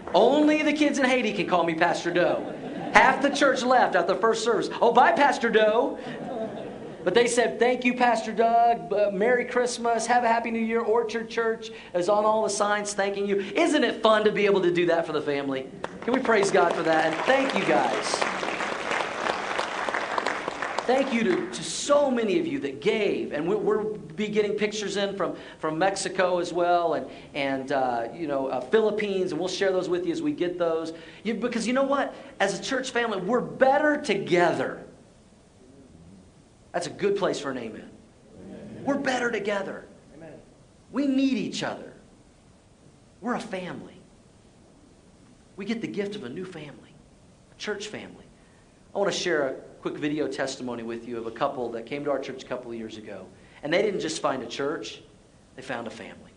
[0.15, 2.54] Only the kids in Haiti can call me Pastor Doe.
[2.95, 4.69] Half the church left at the first service.
[4.81, 5.99] Oh, bye, Pastor Doe.
[7.03, 8.91] But they said, Thank you, Pastor Doug.
[8.91, 10.07] Uh, Merry Christmas.
[10.07, 10.79] Have a Happy New Year.
[10.79, 13.41] Orchard Church is on all the signs thanking you.
[13.53, 15.69] Isn't it fun to be able to do that for the family?
[16.01, 17.13] Can we praise God for that?
[17.13, 18.34] And thank you guys.
[20.85, 23.31] Thank you to, to so many of you that gave.
[23.31, 28.07] And we, will be getting pictures in from, from Mexico as well and, and uh,
[28.13, 30.93] you know, uh, Philippines, and we'll share those with you as we get those.
[31.23, 32.13] You, because you know what?
[32.39, 34.85] As a church family, we're better together.
[36.71, 37.89] That's a good place for an amen.
[38.43, 38.83] amen.
[38.83, 39.85] We're better together.
[40.15, 40.33] Amen.
[40.91, 41.93] We need each other.
[43.21, 43.99] We're a family.
[45.55, 46.93] We get the gift of a new family,
[47.51, 48.25] a church family.
[48.93, 52.03] I want to share a quick video testimony with you of a couple that came
[52.03, 53.27] to our church a couple of years ago.
[53.61, 55.03] And they didn't just find a church,
[55.55, 56.31] they found a family.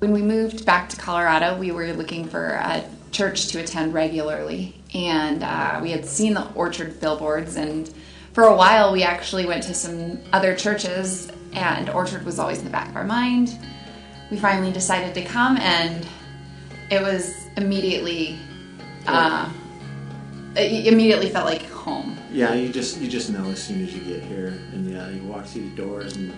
[0.00, 4.74] When we moved back to Colorado, we were looking for a church to attend regularly.
[4.94, 7.92] And uh, we had seen the Orchard billboards, and
[8.32, 12.64] for a while we actually went to some other churches, and Orchard was always in
[12.64, 13.58] the back of our mind.
[14.30, 16.06] We finally decided to come, and
[16.90, 18.38] it was immediately,
[19.06, 19.50] uh,
[20.54, 22.16] it immediately felt like home.
[22.30, 25.22] Yeah, you just you just know as soon as you get here, and yeah, you
[25.22, 26.32] walk through the doors, and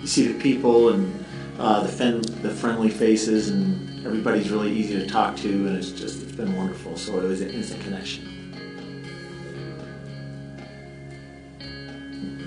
[0.00, 1.24] you see the people and
[1.58, 5.90] uh, the fen- the friendly faces, and everybody's really easy to talk to, and it's
[5.90, 6.96] just it's been wonderful.
[6.96, 8.32] So it was an instant connection.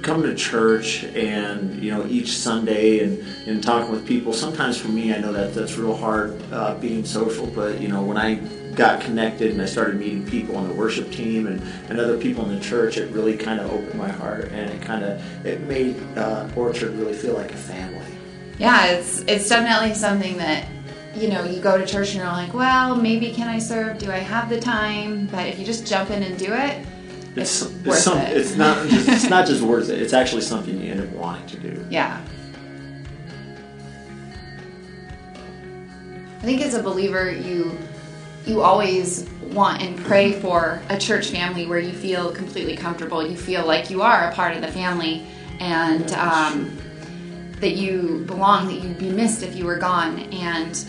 [0.04, 4.32] Coming to church and you know each Sunday and, and talking with people.
[4.32, 8.04] Sometimes for me, I know that that's real hard uh, being social, but you know
[8.04, 8.36] when I
[8.76, 12.50] got connected and I started meeting people on the worship team and, and other people
[12.50, 15.62] in the church, it really kind of opened my heart and it kind of it
[15.62, 18.19] made uh, Orchard really feel like a family.
[18.60, 20.68] Yeah, it's it's definitely something that
[21.16, 23.98] you know, you go to church and you're like, well, maybe can I serve?
[23.98, 25.28] Do I have the time?
[25.28, 26.86] But if you just jump in and do it,
[27.36, 28.38] it's, it's, it's some, it.
[28.38, 30.02] It's not just, it's not just worth it.
[30.02, 31.86] It's actually something you end up wanting to do.
[31.90, 32.22] Yeah.
[36.38, 37.78] I think as a believer, you
[38.46, 43.26] you always want and pray for a church family where you feel completely comfortable.
[43.28, 45.26] You feel like you are a part of the family,
[45.60, 46.79] and um,
[47.60, 48.68] that you belong.
[48.68, 50.20] That you'd be missed if you were gone.
[50.34, 50.86] And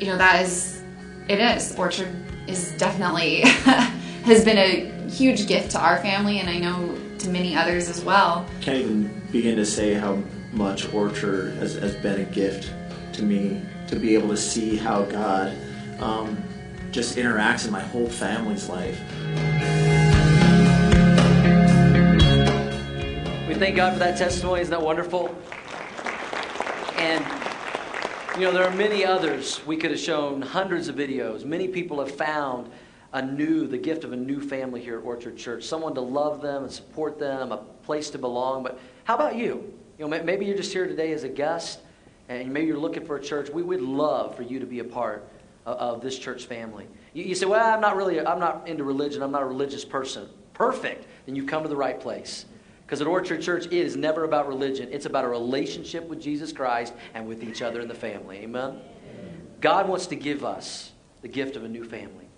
[0.00, 0.82] you know that is
[1.28, 2.14] it is orchard
[2.46, 3.40] is definitely
[4.24, 8.04] has been a huge gift to our family and i know to many others as
[8.04, 10.20] well can't even begin to say how
[10.52, 12.72] much orchard has, has been a gift
[13.12, 15.56] to me to be able to see how god
[16.00, 16.42] um,
[16.90, 18.98] just interacts in my whole family's life
[23.46, 25.34] we thank god for that testimony isn't that wonderful
[27.04, 31.44] and you know, there are many others we could have shown hundreds of videos.
[31.44, 32.70] Many people have found
[33.12, 36.40] a new, the gift of a new family here at Orchard Church, someone to love
[36.40, 38.62] them and support them, a place to belong.
[38.62, 39.72] But how about you?
[39.98, 41.80] You know, maybe you're just here today as a guest,
[42.30, 43.50] and maybe you're looking for a church.
[43.50, 45.28] We would love for you to be a part
[45.66, 46.86] of, this church family.
[47.12, 49.22] You say, "Well, I'm not really, I'm not into religion.
[49.22, 51.06] I'm not a religious person." Perfect.
[51.26, 52.46] Then you come to the right place.
[52.84, 54.88] Because at Orchard Church, it is never about religion.
[54.92, 58.38] It's about a relationship with Jesus Christ and with each other in the family.
[58.38, 58.80] Amen?
[59.60, 62.28] God wants to give us the gift of a new family.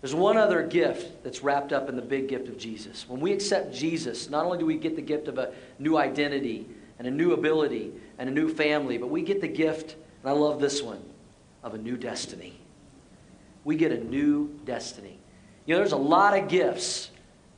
[0.00, 3.08] There's one other gift that's wrapped up in the big gift of Jesus.
[3.08, 6.66] When we accept Jesus, not only do we get the gift of a new identity
[6.98, 10.32] and a new ability and a new family, but we get the gift, and I
[10.32, 11.02] love this one,
[11.62, 12.58] of a new destiny.
[13.64, 15.18] We get a new destiny.
[15.66, 17.10] You know, there's a lot of gifts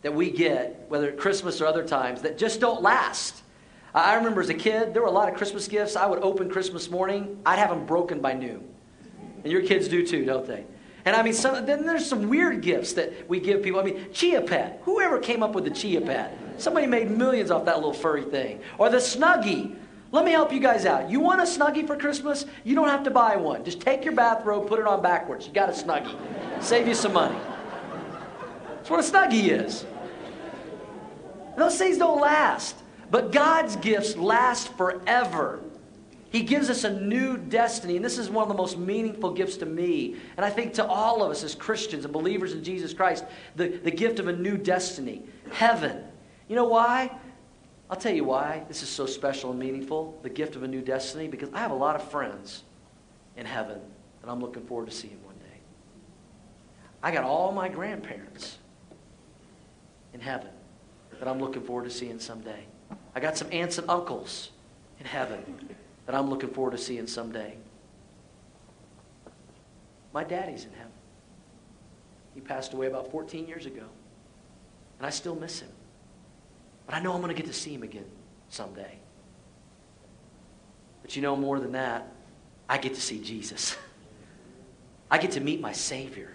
[0.06, 3.42] that we get, whether at Christmas or other times, that just don't last.
[3.92, 5.96] I remember as a kid, there were a lot of Christmas gifts.
[5.96, 8.68] I would open Christmas morning, I'd have them broken by noon.
[9.42, 10.64] And your kids do too, don't they?
[11.06, 13.80] And I mean, some, then there's some weird gifts that we give people.
[13.80, 14.80] I mean, Chia Pet.
[14.84, 16.38] Whoever came up with the Chia Pet?
[16.56, 18.60] Somebody made millions off that little furry thing.
[18.78, 19.74] Or the Snuggie.
[20.12, 21.10] Let me help you guys out.
[21.10, 22.46] You want a Snuggie for Christmas?
[22.62, 23.64] You don't have to buy one.
[23.64, 25.48] Just take your bathrobe, put it on backwards.
[25.48, 26.16] You got a Snuggie.
[26.62, 27.38] Save you some money.
[28.86, 29.84] That's what a Snuggie is.
[31.56, 32.76] Those things don't last.
[33.10, 35.60] But God's gifts last forever.
[36.30, 39.56] He gives us a new destiny, and this is one of the most meaningful gifts
[39.58, 42.92] to me, and I think to all of us as Christians and believers in Jesus
[42.92, 46.02] Christ, the, the gift of a new destiny, heaven.
[46.48, 47.16] You know why?
[47.88, 50.82] I'll tell you why this is so special and meaningful, the gift of a new
[50.82, 52.64] destiny, because I have a lot of friends
[53.36, 53.80] in heaven
[54.20, 55.60] that I'm looking forward to seeing one day.
[57.02, 58.58] I got all my grandparents
[60.12, 60.50] in heaven
[61.18, 62.64] that I'm looking forward to seeing someday.
[63.14, 64.50] I got some aunts and uncles
[65.00, 65.74] in heaven
[66.06, 67.56] that I'm looking forward to seeing someday.
[70.12, 70.92] My daddy's in heaven.
[72.34, 73.84] He passed away about 14 years ago.
[74.98, 75.70] And I still miss him.
[76.86, 78.06] But I know I'm going to get to see him again
[78.48, 78.98] someday.
[81.02, 82.12] But you know, more than that,
[82.68, 83.76] I get to see Jesus.
[85.10, 86.30] I get to meet my Savior.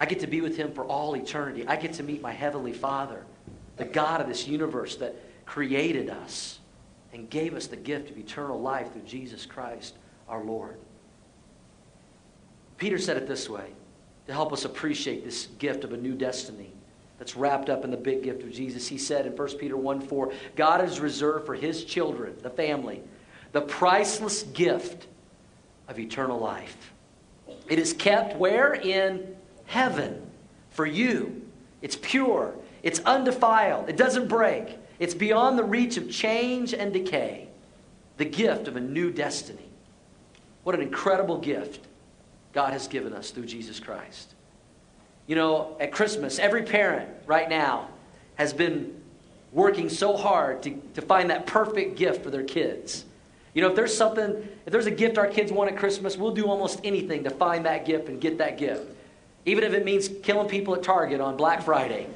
[0.00, 1.66] I get to be with him for all eternity.
[1.66, 3.24] I get to meet my Heavenly Father,
[3.76, 5.14] the God of this universe that
[5.46, 6.58] created us
[7.12, 9.94] and gave us the gift of eternal life through Jesus Christ
[10.28, 10.76] our Lord.
[12.76, 13.70] Peter said it this way
[14.26, 16.70] to help us appreciate this gift of a new destiny
[17.18, 18.88] that's wrapped up in the big gift of Jesus.
[18.88, 23.02] He said in 1 Peter 1 4, God has reserved for his children, the family,
[23.52, 25.06] the priceless gift
[25.88, 26.92] of eternal life.
[27.68, 28.74] It is kept where?
[28.74, 30.26] In heaven
[30.70, 31.42] for you.
[31.82, 32.54] It's pure,
[32.84, 34.76] it's undefiled, it doesn't break.
[34.98, 37.48] It's beyond the reach of change and decay.
[38.18, 39.70] The gift of a new destiny.
[40.62, 41.86] What an incredible gift
[42.52, 44.34] God has given us through Jesus Christ.
[45.26, 47.88] You know, at Christmas, every parent right now
[48.34, 49.00] has been
[49.50, 53.06] working so hard to, to find that perfect gift for their kids.
[53.54, 56.34] You know, if there's something, if there's a gift our kids want at Christmas, we'll
[56.34, 58.90] do almost anything to find that gift and get that gift.
[59.46, 62.08] Even if it means killing people at Target on Black Friday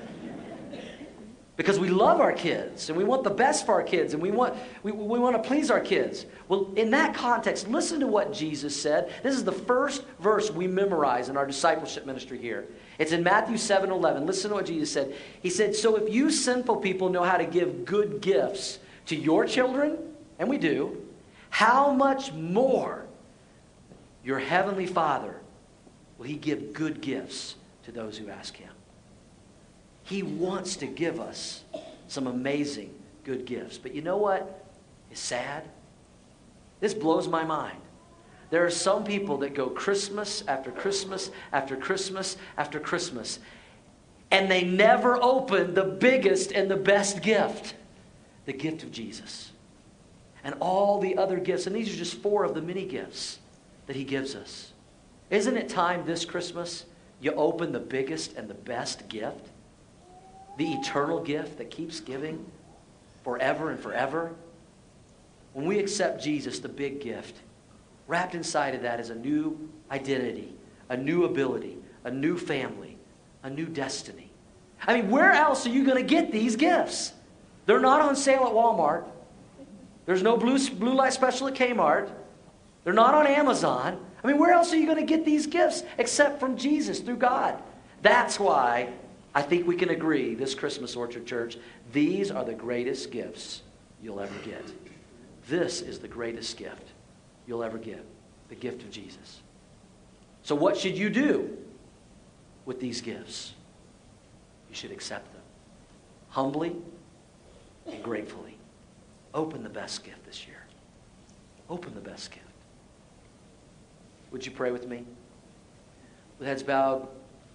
[1.58, 4.30] because we love our kids and we want the best for our kids and we
[4.30, 4.54] want,
[4.84, 6.24] we, we want to please our kids.
[6.46, 9.12] Well, in that context, listen to what Jesus said.
[9.24, 12.68] This is the first verse we memorize in our discipleship ministry here.
[13.00, 14.24] It's in Matthew 7 11.
[14.24, 15.16] Listen to what Jesus said.
[15.42, 19.44] He said, So if you sinful people know how to give good gifts to your
[19.44, 19.98] children,
[20.38, 21.04] and we do,
[21.50, 23.04] how much more
[24.22, 25.40] your heavenly Father
[26.18, 28.70] will He give good gifts to those who ask Him?
[30.08, 31.62] He wants to give us
[32.08, 32.94] some amazing
[33.24, 33.76] good gifts.
[33.76, 34.64] But you know what
[35.12, 35.68] is sad?
[36.80, 37.78] This blows my mind.
[38.50, 43.38] There are some people that go Christmas after Christmas after Christmas after Christmas,
[44.30, 47.74] and they never open the biggest and the best gift
[48.46, 49.52] the gift of Jesus.
[50.42, 53.40] And all the other gifts, and these are just four of the many gifts
[53.86, 54.72] that He gives us.
[55.28, 56.86] Isn't it time this Christmas
[57.20, 59.48] you open the biggest and the best gift?
[60.58, 62.44] The eternal gift that keeps giving
[63.24, 64.34] forever and forever.
[65.52, 67.36] When we accept Jesus, the big gift,
[68.06, 70.52] wrapped inside of that is a new identity,
[70.88, 72.98] a new ability, a new family,
[73.44, 74.30] a new destiny.
[74.86, 77.12] I mean, where else are you going to get these gifts?
[77.66, 79.04] They're not on sale at Walmart.
[80.06, 82.10] There's no blue, blue light special at Kmart.
[82.82, 84.04] They're not on Amazon.
[84.24, 87.18] I mean, where else are you going to get these gifts except from Jesus through
[87.18, 87.62] God?
[88.02, 88.88] That's why
[89.34, 91.56] I think we can agree, this Christmas Orchard Church,
[91.92, 93.62] these are the greatest gifts
[94.02, 94.64] you'll ever get.
[95.48, 96.88] This is the greatest gift
[97.46, 98.04] you'll ever get
[98.48, 99.40] the gift of Jesus.
[100.42, 101.56] So, what should you do
[102.64, 103.54] with these gifts?
[104.68, 105.42] You should accept them
[106.30, 106.76] humbly
[107.86, 108.56] and gratefully.
[109.34, 110.64] Open the best gift this year.
[111.68, 112.44] Open the best gift.
[114.30, 115.04] Would you pray with me?
[116.38, 117.08] With heads bowed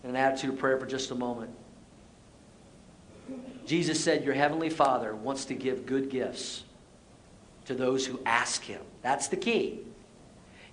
[0.03, 1.51] in an attitude of prayer for just a moment.
[3.65, 6.63] Jesus said, Your heavenly Father wants to give good gifts
[7.65, 8.81] to those who ask Him.
[9.01, 9.79] That's the key.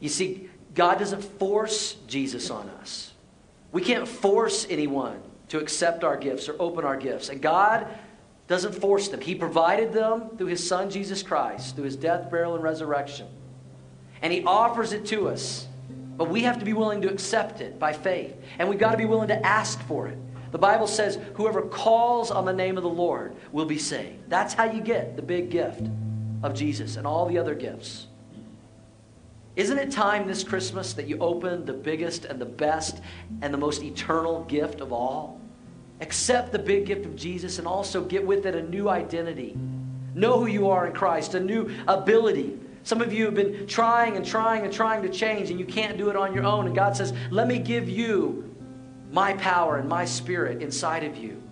[0.01, 3.13] You see, God doesn't force Jesus on us.
[3.73, 7.29] We can't force anyone to accept our gifts or open our gifts.
[7.29, 7.87] And God
[8.49, 9.21] doesn't force them.
[9.21, 13.27] He provided them through His Son, Jesus Christ, through His death, burial, and resurrection.
[14.23, 15.67] And He offers it to us.
[16.17, 18.35] But we have to be willing to accept it by faith.
[18.59, 20.19] And we've got to be willing to ask for it.
[20.51, 24.29] The Bible says, whoever calls on the name of the Lord will be saved.
[24.29, 25.89] That's how you get the big gift
[26.43, 28.07] of Jesus and all the other gifts.
[29.57, 33.01] Isn't it time this Christmas that you open the biggest and the best
[33.43, 35.41] and the most eternal gift of all?
[36.01, 39.57] Accept the big gift of Jesus and also get with it a new identity.
[40.15, 42.59] Know who you are in Christ, a new ability.
[42.85, 45.99] Some of you have been trying and trying and trying to change, and you can't
[45.99, 46.67] do it on your own.
[46.67, 48.50] And God says, Let me give you
[49.11, 51.43] my power and my spirit inside of you.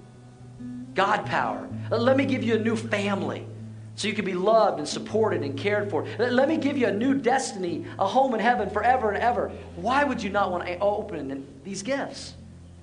[0.94, 1.68] God power.
[1.90, 3.46] Let me give you a new family
[3.94, 6.06] so you can be loved and supported and cared for.
[6.18, 9.50] Let me give you a new destiny, a home in heaven forever and ever.
[9.76, 12.34] Why would you not want to open these gifts?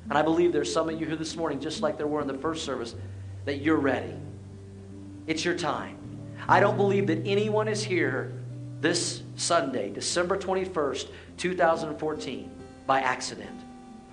[0.09, 2.27] And I believe there's some of you here this morning, just like there were in
[2.27, 2.95] the first service,
[3.45, 4.13] that you're ready.
[5.25, 5.97] It's your time.
[6.47, 8.33] I don't believe that anyone is here
[8.81, 11.07] this Sunday, December 21st,
[11.37, 12.51] 2014,
[12.85, 13.65] by accident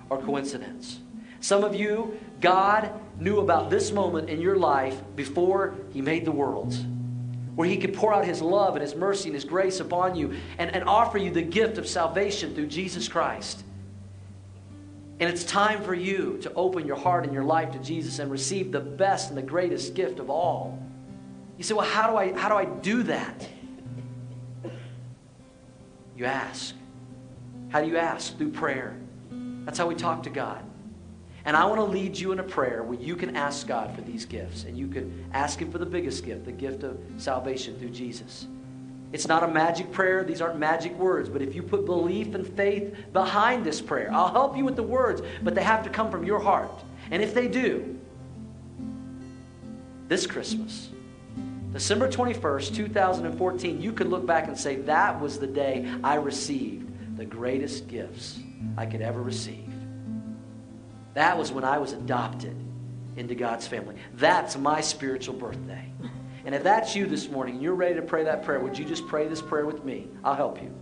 [0.09, 0.99] or coincidence.
[1.39, 6.31] Some of you, God knew about this moment in your life before He made the
[6.31, 6.83] worlds
[7.55, 10.33] where He could pour out His love and His mercy and His grace upon you
[10.57, 13.63] and, and offer you the gift of salvation through Jesus Christ.
[15.19, 18.31] And it's time for you to open your heart and your life to Jesus and
[18.31, 20.81] receive the best and the greatest gift of all.
[21.57, 23.47] You say, well, how do I, how do, I do that?
[26.17, 26.75] You ask.
[27.69, 28.37] How do you ask?
[28.37, 28.97] Through prayer.
[29.65, 30.63] That's how we talk to God.
[31.45, 34.01] And I want to lead you in a prayer where you can ask God for
[34.01, 34.63] these gifts.
[34.63, 38.47] And you can ask Him for the biggest gift, the gift of salvation through Jesus.
[39.11, 40.23] It's not a magic prayer.
[40.23, 41.29] These aren't magic words.
[41.29, 44.83] But if you put belief and faith behind this prayer, I'll help you with the
[44.83, 46.83] words, but they have to come from your heart.
[47.11, 47.99] And if they do,
[50.07, 50.89] this Christmas,
[51.73, 57.17] December 21st, 2014, you could look back and say, that was the day I received
[57.17, 58.39] the greatest gifts
[58.77, 59.69] I could ever receive.
[61.13, 62.55] That was when I was adopted
[63.15, 63.95] into God's family.
[64.15, 65.91] That's my spiritual birthday.
[66.45, 68.85] And if that's you this morning and you're ready to pray that prayer, would you
[68.85, 70.07] just pray this prayer with me?
[70.23, 70.73] I'll help you.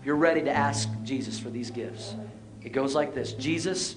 [0.00, 2.14] If you're ready to ask Jesus for these gifts,
[2.62, 3.96] it goes like this Jesus,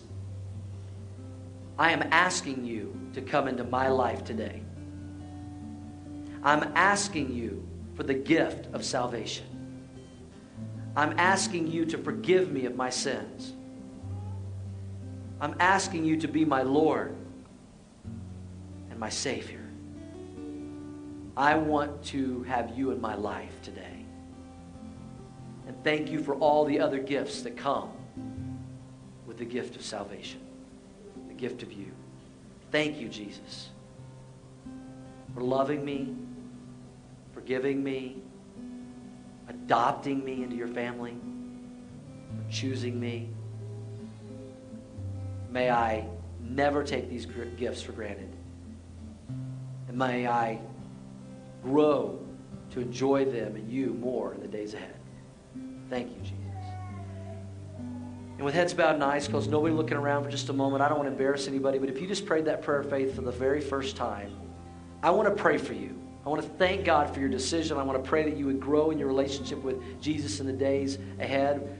[1.78, 4.62] I am asking you to come into my life today.
[6.44, 9.46] I'm asking you for the gift of salvation.
[10.98, 13.54] I'm asking you to forgive me of my sins.
[15.40, 17.16] I'm asking you to be my Lord
[18.90, 19.64] and my Savior.
[21.38, 24.06] I want to have you in my life today.
[25.68, 27.92] And thank you for all the other gifts that come
[29.28, 30.40] with the gift of salvation,
[31.28, 31.92] the gift of you.
[32.72, 33.70] Thank you, Jesus,
[35.36, 36.16] for loving me,
[37.36, 38.24] forgiving me,
[39.50, 41.16] adopting me into your family,
[42.36, 43.30] for choosing me.
[45.52, 46.08] May I
[46.42, 48.34] never take these gifts for granted.
[49.88, 50.60] And may I
[51.64, 52.20] grow
[52.72, 54.96] to enjoy them and you more in the days ahead.
[55.90, 56.38] Thank you, Jesus.
[58.38, 60.90] And with heads bowed and eyes closed, nobody looking around for just a moment, I
[60.90, 63.22] don't want to embarrass anybody, but if you just prayed that prayer of faith for
[63.22, 64.32] the very first time,
[65.02, 65.97] I want to pray for you.
[66.28, 67.78] I want to thank God for your decision.
[67.78, 70.52] I want to pray that you would grow in your relationship with Jesus in the
[70.52, 71.80] days ahead.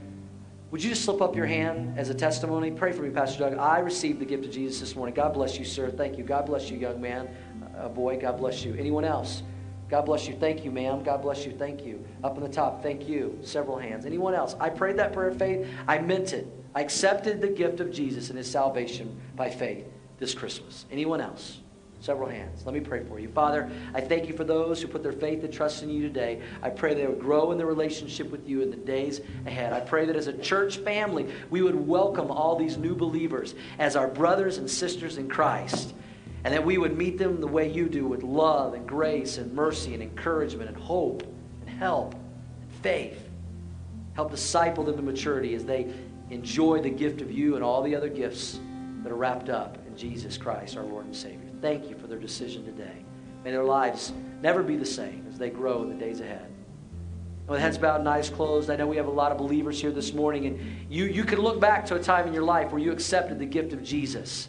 [0.70, 2.70] Would you just slip up your hand as a testimony?
[2.70, 3.58] Pray for me, Pastor Doug.
[3.58, 5.14] I received the gift of Jesus this morning.
[5.14, 5.90] God bless you, sir.
[5.90, 6.24] Thank you.
[6.24, 7.28] God bless you, young man,
[7.76, 8.18] uh, boy.
[8.18, 8.74] God bless you.
[8.78, 9.42] Anyone else?
[9.90, 10.34] God bless you.
[10.34, 11.02] Thank you, ma'am.
[11.02, 11.52] God bless you.
[11.52, 12.02] Thank you.
[12.24, 13.38] Up in the top, thank you.
[13.42, 14.06] Several hands.
[14.06, 14.56] Anyone else?
[14.58, 15.68] I prayed that prayer of faith.
[15.86, 16.46] I meant it.
[16.74, 19.84] I accepted the gift of Jesus and his salvation by faith
[20.16, 20.86] this Christmas.
[20.90, 21.60] Anyone else?
[22.00, 22.64] Several hands.
[22.64, 23.28] Let me pray for you.
[23.28, 26.40] Father, I thank you for those who put their faith and trust in you today.
[26.62, 29.72] I pray they would grow in their relationship with you in the days ahead.
[29.72, 33.96] I pray that as a church family, we would welcome all these new believers as
[33.96, 35.92] our brothers and sisters in Christ.
[36.44, 39.52] And that we would meet them the way you do with love and grace and
[39.52, 41.24] mercy and encouragement and hope
[41.60, 43.28] and help and faith.
[44.14, 45.92] Help disciple them to maturity as they
[46.30, 48.60] enjoy the gift of you and all the other gifts
[49.02, 51.47] that are wrapped up in Jesus Christ, our Lord and Savior.
[51.60, 53.04] Thank you for their decision today.
[53.44, 56.46] May their lives never be the same as they grow in the days ahead.
[56.46, 59.80] And with heads bowed and eyes closed, I know we have a lot of believers
[59.80, 62.70] here this morning, and you, you can look back to a time in your life
[62.70, 64.48] where you accepted the gift of Jesus.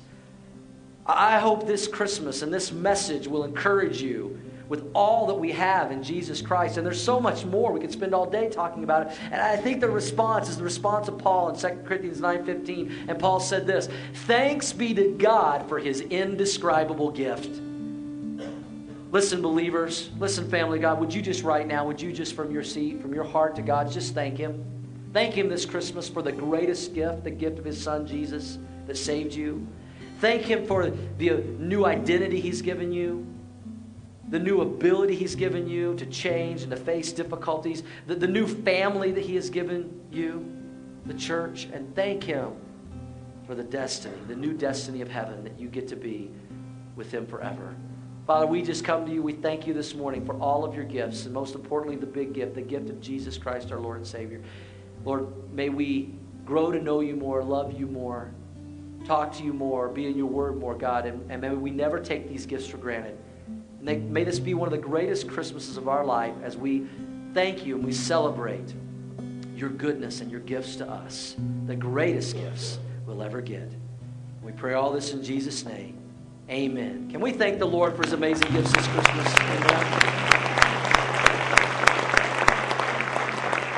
[1.05, 4.39] I hope this Christmas and this message will encourage you
[4.69, 6.77] with all that we have in Jesus Christ.
[6.77, 7.73] And there's so much more.
[7.73, 9.17] We could spend all day talking about it.
[9.31, 12.91] And I think the response is the response of Paul in 2 Corinthians 9:15.
[13.07, 13.89] And Paul said this,
[14.27, 17.59] "Thanks be to God for his indescribable gift."
[19.11, 22.63] Listen, believers, listen, family God, would you just right now, would you just from your
[22.63, 24.63] seat, from your heart to God, just thank him?
[25.13, 28.97] Thank him this Christmas for the greatest gift, the gift of his son Jesus that
[28.97, 29.65] saved you.
[30.19, 33.25] Thank him for the new identity he's given you
[34.29, 38.47] the new ability He's given you to change and to face difficulties, the, the new
[38.47, 40.45] family that He has given you,
[41.05, 42.53] the church, and thank Him
[43.45, 46.29] for the destiny, the new destiny of heaven that you get to be
[46.95, 47.75] with Him forever.
[48.27, 49.23] Father, we just come to you.
[49.23, 52.33] We thank you this morning for all of your gifts, and most importantly, the big
[52.33, 54.43] gift, the gift of Jesus Christ, our Lord and Savior.
[55.03, 56.13] Lord, may we
[56.45, 58.31] grow to know you more, love you more,
[59.05, 61.99] talk to you more, be in your word more, God, and, and may we never
[61.99, 63.17] take these gifts for granted.
[63.81, 66.87] May, may this be one of the greatest Christmases of our life as we
[67.33, 68.73] thank you and we celebrate
[69.55, 73.71] your goodness and your gifts to us, the greatest gifts we'll ever get.
[74.41, 75.97] We pray all this in Jesus' name.
[76.49, 77.09] Amen.
[77.11, 79.33] Can we thank the Lord for his amazing gifts this Christmas?
[79.37, 80.09] Amen.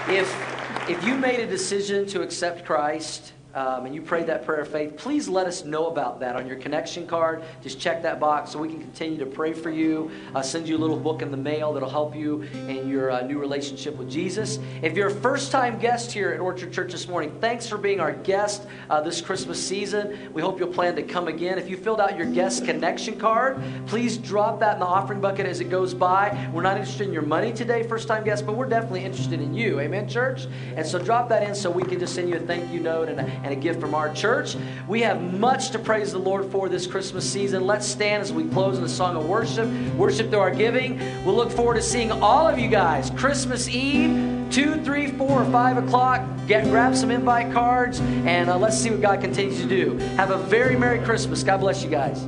[0.10, 4.62] If, if you made a decision to accept Christ, um, and you prayed that prayer
[4.62, 7.44] of faith, please let us know about that on your connection card.
[7.62, 10.12] Just check that box so we can continue to pray for you.
[10.34, 13.22] Uh, send you a little book in the mail that'll help you in your uh,
[13.22, 14.60] new relationship with Jesus.
[14.82, 18.00] If you're a first time guest here at Orchard Church this morning, thanks for being
[18.00, 20.32] our guest uh, this Christmas season.
[20.34, 21.58] We hope you'll plan to come again.
[21.58, 25.46] If you filled out your guest connection card, please drop that in the offering bucket
[25.46, 26.50] as it goes by.
[26.54, 29.54] We're not interested in your money today, first time guest, but we're definitely interested in
[29.54, 29.80] you.
[29.80, 30.48] Amen, church?
[30.76, 33.10] And so drop that in so we can just send you a thank you note
[33.10, 34.56] and a, and a gift from our church.
[34.88, 37.66] We have much to praise the Lord for this Christmas season.
[37.66, 41.00] Let's stand as we close in a song of worship, worship through our giving.
[41.26, 45.52] We'll look forward to seeing all of you guys Christmas Eve, 2, 3, 4, or
[45.52, 46.28] 5 o'clock.
[46.48, 49.98] Get, grab some invite cards and uh, let's see what God continues to do.
[50.16, 51.44] Have a very Merry Christmas.
[51.44, 52.28] God bless you guys.